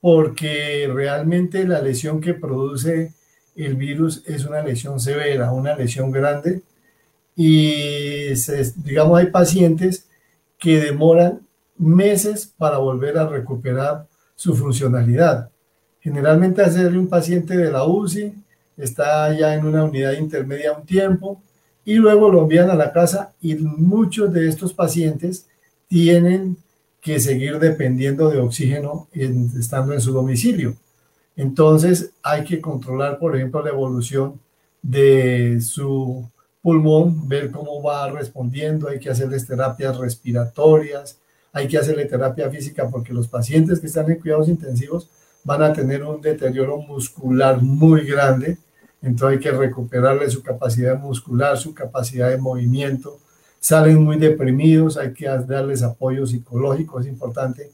porque 0.00 0.90
realmente 0.92 1.66
la 1.66 1.80
lesión 1.80 2.20
que 2.20 2.34
produce 2.34 3.14
el 3.56 3.76
virus 3.76 4.22
es 4.26 4.44
una 4.44 4.62
lesión 4.62 5.00
severa, 5.00 5.52
una 5.52 5.74
lesión 5.74 6.10
grande 6.10 6.62
y 7.34 8.34
digamos 8.84 9.18
hay 9.18 9.26
pacientes 9.26 10.06
que 10.58 10.80
demoran 10.80 11.40
meses 11.82 12.52
para 12.56 12.78
volver 12.78 13.18
a 13.18 13.28
recuperar 13.28 14.06
su 14.34 14.54
funcionalidad. 14.54 15.50
Generalmente 16.00 16.62
hacerle 16.62 16.98
un 16.98 17.08
paciente 17.08 17.56
de 17.56 17.70
la 17.70 17.84
UCI 17.84 18.34
está 18.76 19.32
ya 19.36 19.54
en 19.54 19.66
una 19.66 19.84
unidad 19.84 20.12
intermedia 20.12 20.72
un 20.72 20.86
tiempo 20.86 21.40
y 21.84 21.94
luego 21.94 22.30
lo 22.30 22.42
envían 22.42 22.70
a 22.70 22.74
la 22.74 22.92
casa 22.92 23.32
y 23.40 23.54
muchos 23.56 24.32
de 24.32 24.48
estos 24.48 24.72
pacientes 24.72 25.46
tienen 25.88 26.56
que 27.00 27.18
seguir 27.18 27.58
dependiendo 27.58 28.30
de 28.30 28.38
oxígeno 28.38 29.08
estando 29.12 29.92
en 29.92 30.00
su 30.00 30.12
domicilio. 30.12 30.76
Entonces 31.36 32.12
hay 32.22 32.44
que 32.44 32.60
controlar, 32.60 33.18
por 33.18 33.36
ejemplo, 33.36 33.62
la 33.62 33.70
evolución 33.70 34.40
de 34.82 35.60
su 35.60 36.28
pulmón, 36.62 37.28
ver 37.28 37.50
cómo 37.50 37.82
va 37.82 38.10
respondiendo, 38.10 38.88
hay 38.88 39.00
que 39.00 39.10
hacerles 39.10 39.46
terapias 39.46 39.98
respiratorias, 39.98 41.18
hay 41.52 41.68
que 41.68 41.78
hacerle 41.78 42.06
terapia 42.06 42.50
física 42.50 42.88
porque 42.88 43.12
los 43.12 43.28
pacientes 43.28 43.78
que 43.78 43.86
están 43.86 44.10
en 44.10 44.18
cuidados 44.18 44.48
intensivos 44.48 45.08
van 45.44 45.62
a 45.62 45.72
tener 45.72 46.02
un 46.02 46.20
deterioro 46.20 46.78
muscular 46.78 47.60
muy 47.60 48.06
grande, 48.06 48.58
entonces 49.02 49.36
hay 49.36 49.42
que 49.42 49.50
recuperarle 49.50 50.30
su 50.30 50.42
capacidad 50.42 50.98
muscular, 50.98 51.58
su 51.58 51.74
capacidad 51.74 52.30
de 52.30 52.38
movimiento, 52.38 53.18
salen 53.58 54.02
muy 54.02 54.16
deprimidos, 54.18 54.96
hay 54.96 55.12
que 55.12 55.26
darles 55.26 55.82
apoyo 55.82 56.26
psicológico, 56.26 57.00
es 57.00 57.06
importante. 57.06 57.70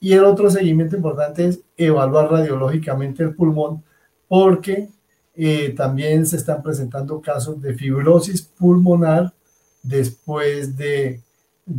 Y 0.00 0.12
el 0.12 0.24
otro 0.24 0.50
seguimiento 0.50 0.96
importante 0.96 1.46
es 1.46 1.60
evaluar 1.76 2.30
radiológicamente 2.30 3.22
el 3.22 3.34
pulmón, 3.34 3.84
porque 4.28 4.88
eh, 5.34 5.74
también 5.76 6.26
se 6.26 6.36
están 6.36 6.62
presentando 6.62 7.20
casos 7.20 7.60
de 7.60 7.74
fibrosis 7.74 8.42
pulmonar 8.42 9.32
después 9.82 10.76
de 10.76 11.20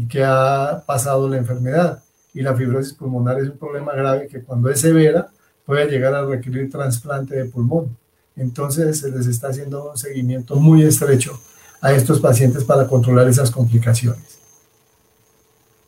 que 0.10 0.24
ha 0.24 0.84
pasado 0.86 1.28
la 1.28 1.38
enfermedad. 1.38 2.04
Y 2.34 2.42
la 2.42 2.56
fibrosis 2.56 2.94
pulmonar 2.94 3.40
es 3.40 3.50
un 3.50 3.58
problema 3.58 3.94
grave 3.94 4.28
que 4.28 4.42
cuando 4.42 4.70
es 4.70 4.80
severa 4.80 5.30
puede 5.66 5.90
llegar 5.90 6.14
a 6.16 6.26
requerir 6.26 6.70
trasplante 6.70 7.36
de 7.36 7.46
pulmón. 7.46 7.98
Entonces 8.36 9.00
se 9.00 9.12
les 9.12 9.28
está 9.28 9.50
haciendo 9.50 9.92
un 9.92 9.98
seguimiento 9.98 10.56
muy 10.56 10.84
estrecho 10.84 11.40
a 11.82 11.92
estos 11.94 12.20
pacientes 12.20 12.64
para 12.64 12.88
controlar 12.88 13.28
esas 13.28 13.52
complicaciones. 13.52 14.40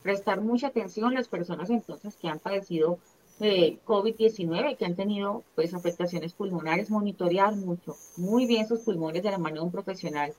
Prestar 0.02 0.42
mucha 0.42 0.68
atención 0.68 1.12
a 1.12 1.14
las 1.14 1.28
personas 1.28 1.70
entonces 1.70 2.16
que 2.18 2.28
han 2.28 2.40
padecido 2.40 3.00
eh, 3.40 3.80
COVID-19, 3.86 4.78
que 4.78 4.86
han 4.86 4.96
tenido 4.96 5.44
pues 5.56 5.74
afectaciones 5.74 6.34
pulmonares, 6.34 6.90
monitorear 6.90 7.56
mucho, 7.56 7.96
muy 8.18 8.46
bien 8.46 8.68
sus 8.68 8.82
pulmones 8.82 9.24
de 9.24 9.32
la 9.32 9.38
mano 9.38 9.56
de 9.56 9.62
un 9.62 9.72
profesional. 9.72 10.34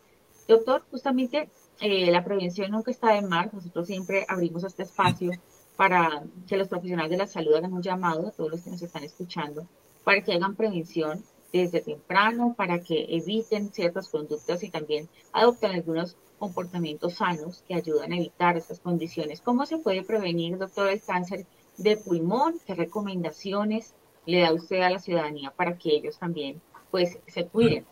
Doctor, 0.47 0.83
justamente 0.91 1.49
eh, 1.81 2.11
la 2.11 2.25
prevención 2.25 2.71
nunca 2.71 2.91
está 2.91 3.13
de 3.13 3.23
más. 3.23 3.53
Nosotros 3.53 3.87
siempre 3.87 4.25
abrimos 4.29 4.65
este 4.65 4.85
espacio 4.85 5.33
para 5.77 6.23
que 6.47 6.57
los 6.57 6.69
profesionales 6.69 7.11
de 7.11 7.17
la 7.17 7.27
salud 7.27 7.55
hagan 7.55 7.73
un 7.73 7.83
llamado 7.83 8.29
a 8.29 8.31
todos 8.31 8.51
los 8.51 8.63
que 8.63 8.71
nos 8.71 8.83
están 8.83 9.05
escuchando 9.05 9.67
para 10.05 10.23
que 10.23 10.35
hagan 10.35 10.55
prevención 10.55 11.25
desde 11.53 11.81
temprano, 11.81 12.55
para 12.57 12.81
que 12.81 13.07
eviten 13.09 13.73
ciertas 13.73 14.09
conductas 14.09 14.63
y 14.63 14.71
también 14.71 15.09
adopten 15.33 15.71
algunos 15.71 16.17
comportamientos 16.39 17.15
sanos 17.15 17.63
que 17.67 17.75
ayudan 17.75 18.13
a 18.13 18.17
evitar 18.17 18.57
estas 18.57 18.81
condiciones. 18.81 19.41
¿Cómo 19.41 19.65
se 19.65 19.79
puede 19.79 20.03
prevenir, 20.03 20.59
doctor, 20.59 20.91
el 20.91 21.01
cáncer 21.01 21.47
de 21.79 21.97
pulmón? 21.97 22.57
¿Qué 22.67 22.75
recomendaciones 22.75 23.95
le 24.27 24.41
da 24.41 24.53
usted 24.53 24.81
a 24.81 24.91
la 24.91 24.99
ciudadanía 24.99 25.53
para 25.53 25.79
que 25.79 25.91
ellos 25.91 26.19
también 26.19 26.61
pues 26.91 27.19
se 27.27 27.47
cuiden? 27.47 27.85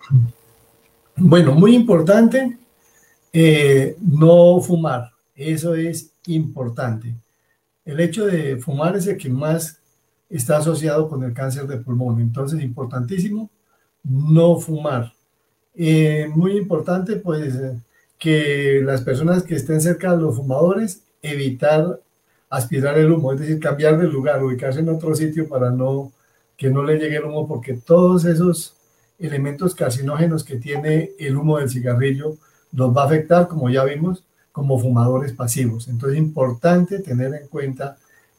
Bueno, 1.17 1.55
muy 1.55 1.75
importante 1.75 2.59
eh, 3.33 3.97
no 4.01 4.61
fumar, 4.61 5.11
eso 5.35 5.75
es 5.75 6.11
importante. 6.27 7.15
El 7.85 8.01
hecho 8.01 8.27
de 8.27 8.57
fumar 8.57 8.97
es 8.97 9.07
el 9.07 9.17
que 9.17 9.29
más 9.29 9.79
está 10.29 10.59
asociado 10.59 11.09
con 11.09 11.23
el 11.25 11.33
cáncer 11.33 11.67
de 11.67 11.79
pulmón, 11.79 12.21
entonces 12.21 12.63
importantísimo 12.63 13.51
no 14.05 14.59
fumar. 14.59 15.13
Eh, 15.75 16.29
muy 16.35 16.57
importante 16.57 17.17
pues 17.17 17.59
que 18.19 18.81
las 18.85 19.01
personas 19.03 19.43
que 19.43 19.57
estén 19.57 19.81
cerca 19.81 20.15
de 20.15 20.23
los 20.23 20.37
fumadores 20.37 21.03
evitar 21.23 22.01
aspirar 22.51 22.99
el 22.99 23.11
humo, 23.11 23.33
es 23.33 23.41
decir, 23.41 23.59
cambiar 23.59 23.99
de 23.99 24.07
lugar, 24.07 24.45
ubicarse 24.45 24.81
en 24.81 24.91
otro 24.91 25.15
sitio 25.15 25.49
para 25.49 25.71
no 25.71 26.13
que 26.57 26.71
no 26.71 26.85
le 26.85 26.99
llegue 26.99 27.17
el 27.17 27.25
humo, 27.25 27.49
porque 27.49 27.75
todos 27.75 28.25
esos 28.25 28.77
elementos 29.19 29.75
carcinógenos 29.75 30.45
que 30.45 30.57
tiene 30.57 31.11
el 31.19 31.37
humo 31.37 31.59
del 31.59 31.71
cigarrillo 31.71 32.37
nos 32.73 32.97
va 32.97 33.03
a 33.03 33.07
afectar, 33.07 33.47
como 33.49 33.71
ya 33.71 33.85
vimos, 33.85 34.25
como 34.51 34.79
fumadores 34.79 35.33
pasivos. 35.33 35.89
Entonces 35.89 36.19
es 36.19 36.25
importante 36.25 36.99
tener 36.99 37.35
en 37.35 37.49
cuenta 37.49 37.97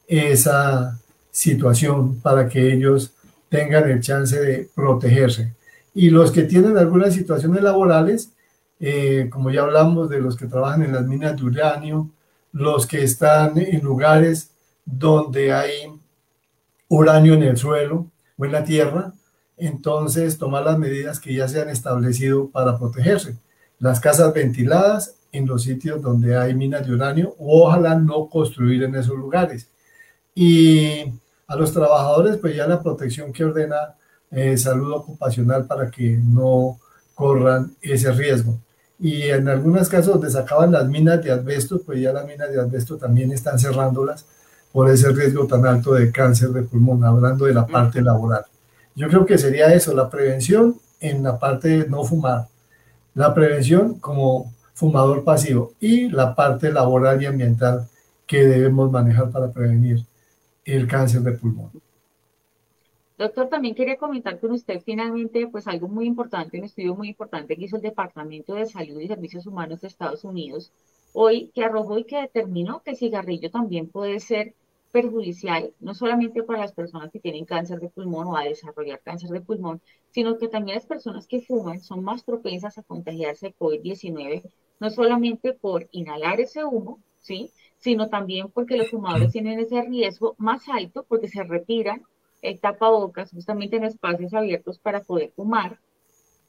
esa 0.07 0.99
situación 1.31 2.19
para 2.19 2.47
que 2.49 2.73
ellos 2.73 3.13
tengan 3.49 3.89
el 3.89 4.01
chance 4.01 4.39
de 4.39 4.69
protegerse. 4.75 5.53
Y 5.93 6.09
los 6.09 6.31
que 6.31 6.43
tienen 6.43 6.77
algunas 6.77 7.13
situaciones 7.13 7.63
laborales, 7.63 8.31
eh, 8.79 9.29
como 9.31 9.51
ya 9.51 9.61
hablamos 9.61 10.09
de 10.09 10.19
los 10.19 10.35
que 10.35 10.47
trabajan 10.47 10.83
en 10.83 10.93
las 10.93 11.05
minas 11.05 11.35
de 11.37 11.43
uranio, 11.43 12.09
los 12.51 12.85
que 12.85 13.03
están 13.03 13.57
en 13.57 13.83
lugares 13.83 14.49
donde 14.85 15.53
hay 15.53 15.91
uranio 16.87 17.33
en 17.35 17.43
el 17.43 17.57
suelo 17.57 18.07
o 18.37 18.45
en 18.45 18.51
la 18.51 18.63
tierra, 18.63 19.13
entonces 19.57 20.37
tomar 20.37 20.63
las 20.63 20.77
medidas 20.77 21.19
que 21.19 21.33
ya 21.33 21.47
se 21.47 21.61
han 21.61 21.69
establecido 21.69 22.49
para 22.49 22.77
protegerse 22.77 23.37
las 23.83 23.99
casas 23.99 24.33
ventiladas 24.33 25.15
en 25.33 25.45
los 25.45 25.63
sitios 25.63 26.01
donde 26.01 26.37
hay 26.37 26.55
minas 26.55 26.87
de 26.87 26.93
uranio 26.93 27.35
o 27.37 27.67
ojalá 27.67 27.95
no 27.95 28.29
construir 28.29 28.81
en 28.83 28.95
esos 28.95 29.17
lugares. 29.17 29.67
Y 30.33 31.01
a 31.47 31.55
los 31.57 31.73
trabajadores, 31.73 32.37
pues 32.37 32.55
ya 32.55 32.65
la 32.65 32.81
protección 32.81 33.33
que 33.33 33.43
ordena 33.43 33.95
eh, 34.31 34.57
salud 34.57 34.93
ocupacional 34.93 35.65
para 35.65 35.91
que 35.91 36.17
no 36.17 36.79
corran 37.13 37.75
ese 37.81 38.09
riesgo. 38.13 38.57
Y 38.99 39.23
en 39.23 39.49
algunos 39.49 39.89
casos 39.89 40.13
donde 40.13 40.31
se 40.31 40.39
acaban 40.39 40.71
las 40.71 40.87
minas 40.87 41.21
de 41.21 41.31
asbesto, 41.31 41.81
pues 41.81 41.99
ya 41.99 42.13
las 42.13 42.25
minas 42.25 42.49
de 42.53 42.61
asbesto 42.61 42.95
también 42.95 43.33
están 43.33 43.59
cerrándolas 43.59 44.25
por 44.71 44.89
ese 44.89 45.09
riesgo 45.09 45.45
tan 45.45 45.65
alto 45.65 45.93
de 45.93 46.09
cáncer 46.09 46.51
de 46.51 46.63
pulmón, 46.63 47.03
hablando 47.03 47.43
de 47.45 47.53
la 47.53 47.67
parte 47.67 48.01
laboral. 48.01 48.45
Yo 48.95 49.09
creo 49.09 49.25
que 49.25 49.37
sería 49.37 49.73
eso, 49.73 49.93
la 49.93 50.09
prevención 50.09 50.79
en 51.01 51.21
la 51.21 51.37
parte 51.37 51.67
de 51.67 51.89
no 51.89 52.05
fumar, 52.05 52.47
la 53.15 53.33
prevención 53.33 53.99
como 53.99 54.51
fumador 54.73 55.23
pasivo 55.23 55.73
y 55.79 56.09
la 56.09 56.35
parte 56.35 56.71
laboral 56.71 57.21
y 57.21 57.25
ambiental 57.25 57.87
que 58.25 58.45
debemos 58.45 58.91
manejar 58.91 59.29
para 59.31 59.51
prevenir 59.51 60.05
el 60.65 60.87
cáncer 60.87 61.21
de 61.21 61.33
pulmón. 61.33 61.71
Doctor, 63.17 63.47
también 63.47 63.75
quería 63.75 63.97
comentar 63.97 64.39
con 64.39 64.51
usted 64.51 64.81
finalmente, 64.83 65.47
pues 65.47 65.67
algo 65.67 65.87
muy 65.87 66.07
importante, 66.07 66.57
un 66.57 66.65
estudio 66.65 66.95
muy 66.95 67.09
importante 67.09 67.55
que 67.55 67.65
hizo 67.65 67.75
el 67.75 67.81
Departamento 67.83 68.55
de 68.55 68.65
Salud 68.65 68.99
y 68.99 69.07
Servicios 69.07 69.45
Humanos 69.45 69.81
de 69.81 69.87
Estados 69.87 70.23
Unidos, 70.23 70.71
hoy 71.13 71.51
que 71.53 71.63
arrojó 71.63 71.99
y 71.99 72.05
que 72.05 72.19
determinó 72.21 72.81
que 72.81 72.91
el 72.91 72.97
cigarrillo 72.97 73.51
también 73.51 73.87
puede 73.87 74.19
ser 74.19 74.55
perjudicial, 74.93 75.73
no 75.79 75.95
solamente 75.95 76.43
para 76.43 76.59
las 76.59 76.71
personas 76.71 77.11
que 77.11 77.19
tienen 77.19 77.45
cáncer 77.45 77.79
de 77.79 77.89
pulmón 77.89 78.27
o 78.27 78.37
a 78.37 78.43
desarrollar 78.43 79.01
cáncer 79.01 79.31
de 79.31 79.41
pulmón, 79.41 79.81
sino 80.11 80.37
que 80.37 80.47
también 80.47 80.75
las 80.75 80.85
personas 80.85 81.25
que 81.27 81.41
fuman 81.41 81.81
son 81.81 82.03
más 82.03 82.23
propensas 82.23 82.77
a 82.77 82.83
contagiarse 82.83 83.47
de 83.47 83.55
COVID-19, 83.55 84.43
no 84.79 84.89
solamente 84.91 85.53
por 85.53 85.87
inhalar 85.91 86.39
ese 86.39 86.63
humo, 86.63 86.99
¿sí? 87.19 87.51
sino 87.79 88.07
también 88.09 88.49
porque 88.51 88.77
los 88.77 88.91
fumadores 88.91 89.31
tienen 89.31 89.59
ese 89.59 89.81
riesgo 89.81 90.35
más 90.37 90.69
alto 90.69 91.03
porque 91.09 91.27
se 91.27 91.43
retiran 91.43 92.03
el 92.43 92.59
tapabocas 92.59 93.31
justamente 93.31 93.77
en 93.77 93.85
espacios 93.85 94.35
abiertos 94.35 94.77
para 94.77 95.01
poder 95.01 95.31
fumar 95.35 95.79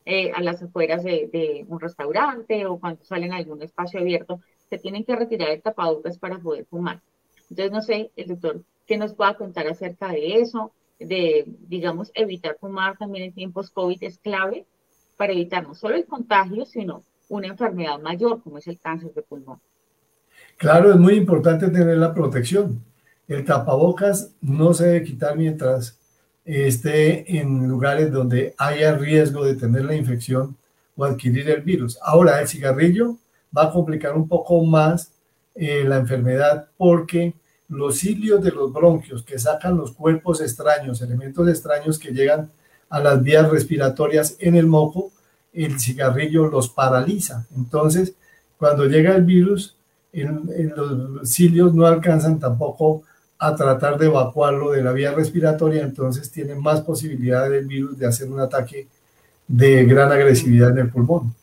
eh, 0.05 0.33
a 0.33 0.43
las 0.43 0.63
afueras 0.63 1.03
de, 1.03 1.31
de, 1.33 1.65
un 1.67 1.81
restaurante 1.81 2.67
o 2.67 2.79
cuando 2.79 3.03
salen 3.05 3.33
a 3.33 3.37
algún 3.37 3.63
espacio 3.63 4.01
abierto, 4.01 4.41
se 4.69 4.77
tienen 4.77 5.05
que 5.05 5.17
retirar 5.17 5.49
el 5.49 5.63
tapabocas 5.63 6.19
para 6.19 6.39
poder 6.39 6.67
fumar. 6.67 7.01
Entonces, 7.51 7.73
no 7.73 7.83
sé, 7.83 8.11
el 8.17 8.29
doctor, 8.29 8.63
¿qué 8.87 8.97
nos 8.97 9.15
va 9.15 9.29
a 9.29 9.37
contar 9.37 9.67
acerca 9.67 10.09
de 10.09 10.41
eso? 10.41 10.73
De, 10.99 11.45
digamos, 11.69 12.11
evitar 12.15 12.57
fumar 12.59 12.97
también 12.97 13.27
en 13.27 13.33
tiempos 13.33 13.71
COVID 13.71 14.03
es 14.03 14.19
clave 14.19 14.65
para 15.17 15.33
evitar 15.33 15.63
no 15.67 15.75
solo 15.75 15.97
el 15.97 16.07
contagio, 16.07 16.65
sino 16.67 17.03
una 17.29 17.49
enfermedad 17.49 17.99
mayor 18.01 18.43
como 18.43 18.59
es 18.59 18.67
el 18.67 18.79
cáncer 18.79 19.13
de 19.15 19.23
pulmón. 19.23 19.61
Claro, 20.57 20.91
es 20.91 20.97
muy 20.97 21.15
importante 21.15 21.69
tener 21.69 21.97
la 21.97 22.15
protección. 22.15 22.83
El 23.27 23.45
tapabocas 23.45 24.33
no 24.41 24.75
se 24.75 24.87
debe 24.87 25.05
quitar 25.05 25.37
mientras 25.37 25.99
esté 26.45 27.39
en 27.39 27.67
lugares 27.67 28.13
donde 28.13 28.55
haya 28.59 28.97
riesgo 28.97 29.45
de 29.45 29.55
tener 29.55 29.85
la 29.85 29.95
infección 29.95 30.57
o 30.97 31.05
adquirir 31.05 31.49
el 31.49 31.63
virus. 31.63 31.99
Ahora, 32.03 32.41
el 32.41 32.49
cigarrillo 32.49 33.17
va 33.57 33.65
a 33.65 33.73
complicar 33.73 34.15
un 34.15 34.29
poco 34.29 34.63
más 34.65 35.14
eh, 35.55 35.85
la 35.85 35.99
enfermedad 35.99 36.69
porque 36.77 37.35
los 37.69 37.99
cilios 37.99 38.43
de 38.43 38.51
los 38.51 38.73
bronquios 38.73 39.23
que 39.23 39.39
sacan 39.39 39.77
los 39.77 39.93
cuerpos 39.93 40.41
extraños, 40.41 41.01
elementos 41.01 41.49
extraños 41.49 41.99
que 41.99 42.13
llegan 42.13 42.51
a 42.89 43.01
las 43.01 43.23
vías 43.23 43.51
respiratorias 43.51 44.37
en 44.39 44.57
el 44.57 44.67
moco, 44.67 45.11
el 45.53 45.81
cigarrillo 45.81 46.49
los 46.49 46.69
paraliza. 46.69 47.47
Entonces, 47.57 48.15
cuando 48.59 48.87
llega 48.87 49.15
el 49.15 49.25
virus, 49.25 49.77
los 50.13 51.29
cilios 51.29 51.75
no 51.75 51.87
alcanzan 51.87 52.39
tampoco 52.39 53.03
a 53.39 53.55
tratar 53.55 53.99
de 53.99 54.07
evacuarlo 54.07 54.71
de 54.71 54.83
la 54.83 54.93
vía 54.93 55.13
respiratoria, 55.13 55.83
entonces 55.83 56.31
tiene 56.31 56.55
más 56.55 56.81
posibilidad 56.83 57.51
del 57.51 57.67
virus 57.67 57.99
de 57.99 58.07
hacer 58.07 58.31
un 58.31 58.41
ataque 58.41 58.89
de 59.47 59.85
gran 59.85 60.11
agresividad 60.13 60.71
en 60.71 60.79
el 60.79 60.91
pulmón. 60.91 61.35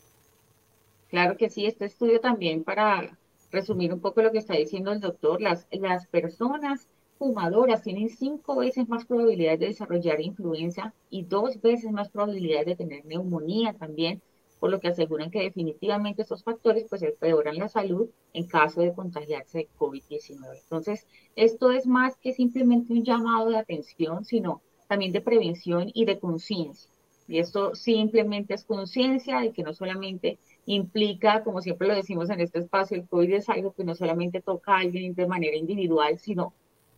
Claro 1.09 1.35
que 1.37 1.49
sí, 1.49 1.65
este 1.65 1.85
estudio 1.85 2.19
también 2.21 2.63
para 2.63 3.17
resumir 3.51 3.93
un 3.93 3.99
poco 3.99 4.21
lo 4.21 4.31
que 4.31 4.39
está 4.39 4.55
diciendo 4.55 4.91
el 4.91 4.99
doctor, 4.99 5.41
las, 5.41 5.67
personas 6.07 6.87
fumadoras 7.17 7.83
tienen 7.83 8.09
cinco 8.09 8.55
veces 8.57 8.87
más 8.89 9.05
probabilidad 9.05 9.59
de 9.59 9.67
desarrollar 9.67 10.21
influenza 10.21 10.93
y 11.09 11.23
dos 11.23 11.61
veces 11.61 11.91
más 11.91 12.09
probabilidad 12.09 12.65
de 12.65 12.75
tener 12.75 13.05
neumonía 13.05 13.73
también, 13.73 14.21
por 14.59 14.71
lo 14.71 14.79
que 14.79 14.87
aseguran 14.87 15.31
que 15.31 15.41
definitivamente 15.41 16.21
estos 16.21 16.43
factores 16.43 16.85
pues 16.89 17.01
empeoran 17.01 17.57
la 17.57 17.67
salud 17.67 18.09
en 18.33 18.47
caso 18.47 18.81
de 18.81 18.93
contagiarse 18.93 19.59
de 19.59 19.69
COVID-19. 19.77 20.59
Entonces, 20.63 21.05
esto 21.35 21.71
es 21.71 21.85
más 21.85 22.17
que 22.17 22.33
simplemente 22.33 22.93
un 22.93 23.03
llamado 23.03 23.49
de 23.49 23.57
atención, 23.57 24.23
sino 24.23 24.61
también 24.87 25.11
de 25.11 25.21
prevención 25.21 25.91
y 25.93 26.05
de 26.05 26.19
conciencia. 26.19 26.89
Y 27.27 27.39
esto 27.39 27.75
simplemente 27.75 28.53
es 28.53 28.65
conciencia 28.65 29.39
de 29.39 29.51
que 29.51 29.63
no 29.63 29.73
solamente 29.73 30.37
implica, 30.65 31.43
como 31.43 31.61
siempre 31.61 31.87
lo 31.87 31.95
decimos 31.95 32.29
en 32.29 32.41
este 32.41 32.59
espacio, 32.59 32.97
el 32.97 33.07
COVID 33.07 33.33
es 33.33 33.49
algo 33.49 33.73
que 33.73 33.83
no 33.83 33.95
solamente 33.95 34.41
toca 34.41 34.73
a 34.73 34.79
alguien 34.79 35.15
de 35.15 35.27
manera 35.27 35.57
individual, 35.57 36.19
sino 36.19 36.53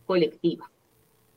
colectiva. 0.06 0.70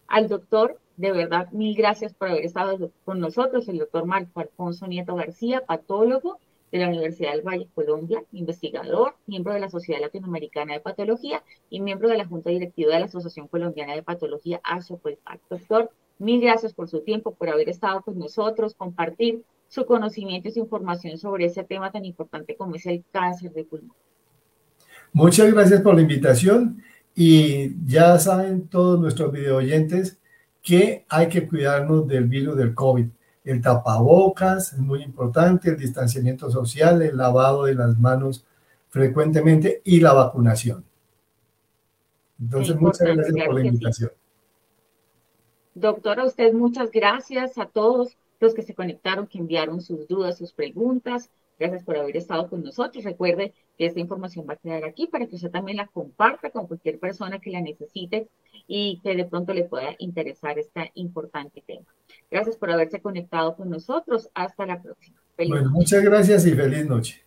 Al 0.08 0.28
doctor, 0.28 0.80
de 0.98 1.12
verdad, 1.12 1.50
mil 1.52 1.76
gracias 1.76 2.14
por 2.14 2.30
haber 2.30 2.46
estado 2.46 2.92
con 3.06 3.20
nosotros, 3.20 3.68
el 3.68 3.78
doctor 3.78 4.06
Marco 4.06 4.40
Alfonso 4.40 4.88
Nieto 4.88 5.16
García, 5.16 5.66
patólogo 5.66 6.40
de 6.72 6.80
la 6.80 6.90
Universidad 6.90 7.32
del 7.32 7.48
Valle, 7.48 7.68
Colombia, 7.74 8.24
investigador, 8.32 9.16
miembro 9.26 9.54
de 9.54 9.60
la 9.60 9.70
Sociedad 9.70 10.02
Latinoamericana 10.02 10.74
de 10.74 10.80
Patología 10.80 11.44
y 11.70 11.80
miembro 11.80 12.10
de 12.10 12.18
la 12.18 12.26
Junta 12.26 12.50
Directiva 12.50 12.94
de 12.94 13.00
la 13.00 13.06
Asociación 13.06 13.48
Colombiana 13.48 13.96
de 13.96 14.04
Patología, 14.04 14.60
ASOPOLPAC. 14.64 15.40
Doctor, 15.50 15.92
mil 16.20 16.42
gracias 16.42 16.74
por 16.74 16.90
su 16.90 17.02
tiempo, 17.02 17.34
por 17.34 17.50
haber 17.50 17.70
estado 17.70 18.02
con 18.02 18.18
nosotros, 18.18 18.76
compartir 18.76 19.44
su 19.68 19.86
conocimiento 19.86 20.50
y 20.50 20.52
su 20.52 20.60
información 20.60 21.18
sobre 21.18 21.46
ese 21.46 21.64
tema 21.64 21.92
tan 21.92 22.06
importante 22.06 22.56
como 22.56 22.76
es 22.76 22.86
el 22.86 23.04
cáncer 23.12 23.52
de 23.54 23.64
pulmón. 23.64 23.96
Muchas 25.14 25.52
gracias 25.52 25.82
por 25.82 25.96
la 25.96 26.02
invitación 26.02 26.82
y 27.16 27.76
ya 27.86 28.18
saben 28.20 28.68
todos 28.68 29.00
nuestros 29.00 29.32
video 29.32 29.58
oyentes 29.58 30.20
que 30.62 31.06
hay 31.10 31.28
que 31.30 31.48
cuidarnos 31.48 32.08
del 32.08 32.26
virus 32.26 32.58
del 32.58 32.76
COVID. 32.76 33.08
El 33.44 33.62
tapabocas 33.62 34.74
es 34.74 34.80
muy 34.80 35.02
importante, 35.02 35.70
el 35.70 35.78
distanciamiento 35.78 36.52
social, 36.52 37.02
el 37.02 37.16
lavado 37.16 37.66
de 37.66 37.76
las 37.76 37.98
manos 37.98 38.46
frecuentemente 38.90 39.82
y 39.86 40.02
la 40.02 40.14
vacunación. 40.14 40.84
Entonces, 42.40 42.76
muchas 42.80 43.08
gracias 43.08 43.46
por 43.46 43.56
la 43.56 43.66
invitación. 43.66 44.12
Doctora, 45.74 46.26
usted 46.26 46.54
muchas 46.54 46.92
gracias 46.92 47.58
a 47.58 47.66
todos 47.66 48.18
los 48.40 48.54
que 48.54 48.62
se 48.62 48.76
conectaron, 48.76 49.28
que 49.28 49.40
enviaron 49.40 49.82
sus 49.82 50.08
dudas, 50.08 50.38
sus 50.38 50.54
preguntas. 50.54 51.30
Gracias 51.60 51.84
por 51.84 51.98
haber 51.98 52.16
estado 52.16 52.50
con 52.50 52.64
nosotros. 52.64 53.04
Recuerde 53.04 53.54
que 53.78 53.88
esta 53.88 54.00
información 54.00 54.46
va 54.48 54.54
a 54.54 54.58
quedar 54.58 54.84
aquí 54.84 55.08
para 55.08 55.26
que 55.26 55.36
usted 55.36 55.50
también 55.50 55.78
la 55.78 55.88
comparta 55.88 56.52
con 56.52 56.68
cualquier 56.68 57.00
persona 57.00 57.40
que 57.40 57.50
la 57.50 57.62
necesite 57.62 58.28
y 58.68 59.00
que 59.02 59.16
de 59.16 59.26
pronto 59.26 59.54
le 59.54 59.64
pueda 59.64 59.96
interesar 59.98 60.60
este 60.60 60.92
importante 60.96 61.64
tema. 61.66 61.88
Gracias 62.30 62.58
por 62.58 62.70
haberse 62.70 63.02
conectado 63.02 63.56
con 63.56 63.70
nosotros. 63.70 64.30
Hasta 64.36 64.66
la 64.66 64.82
próxima. 64.82 65.20
bueno, 65.36 65.72
muchas 65.72 66.04
gracias 66.04 66.46
y 66.46 66.52
feliz 66.52 66.86
noche. 66.86 67.27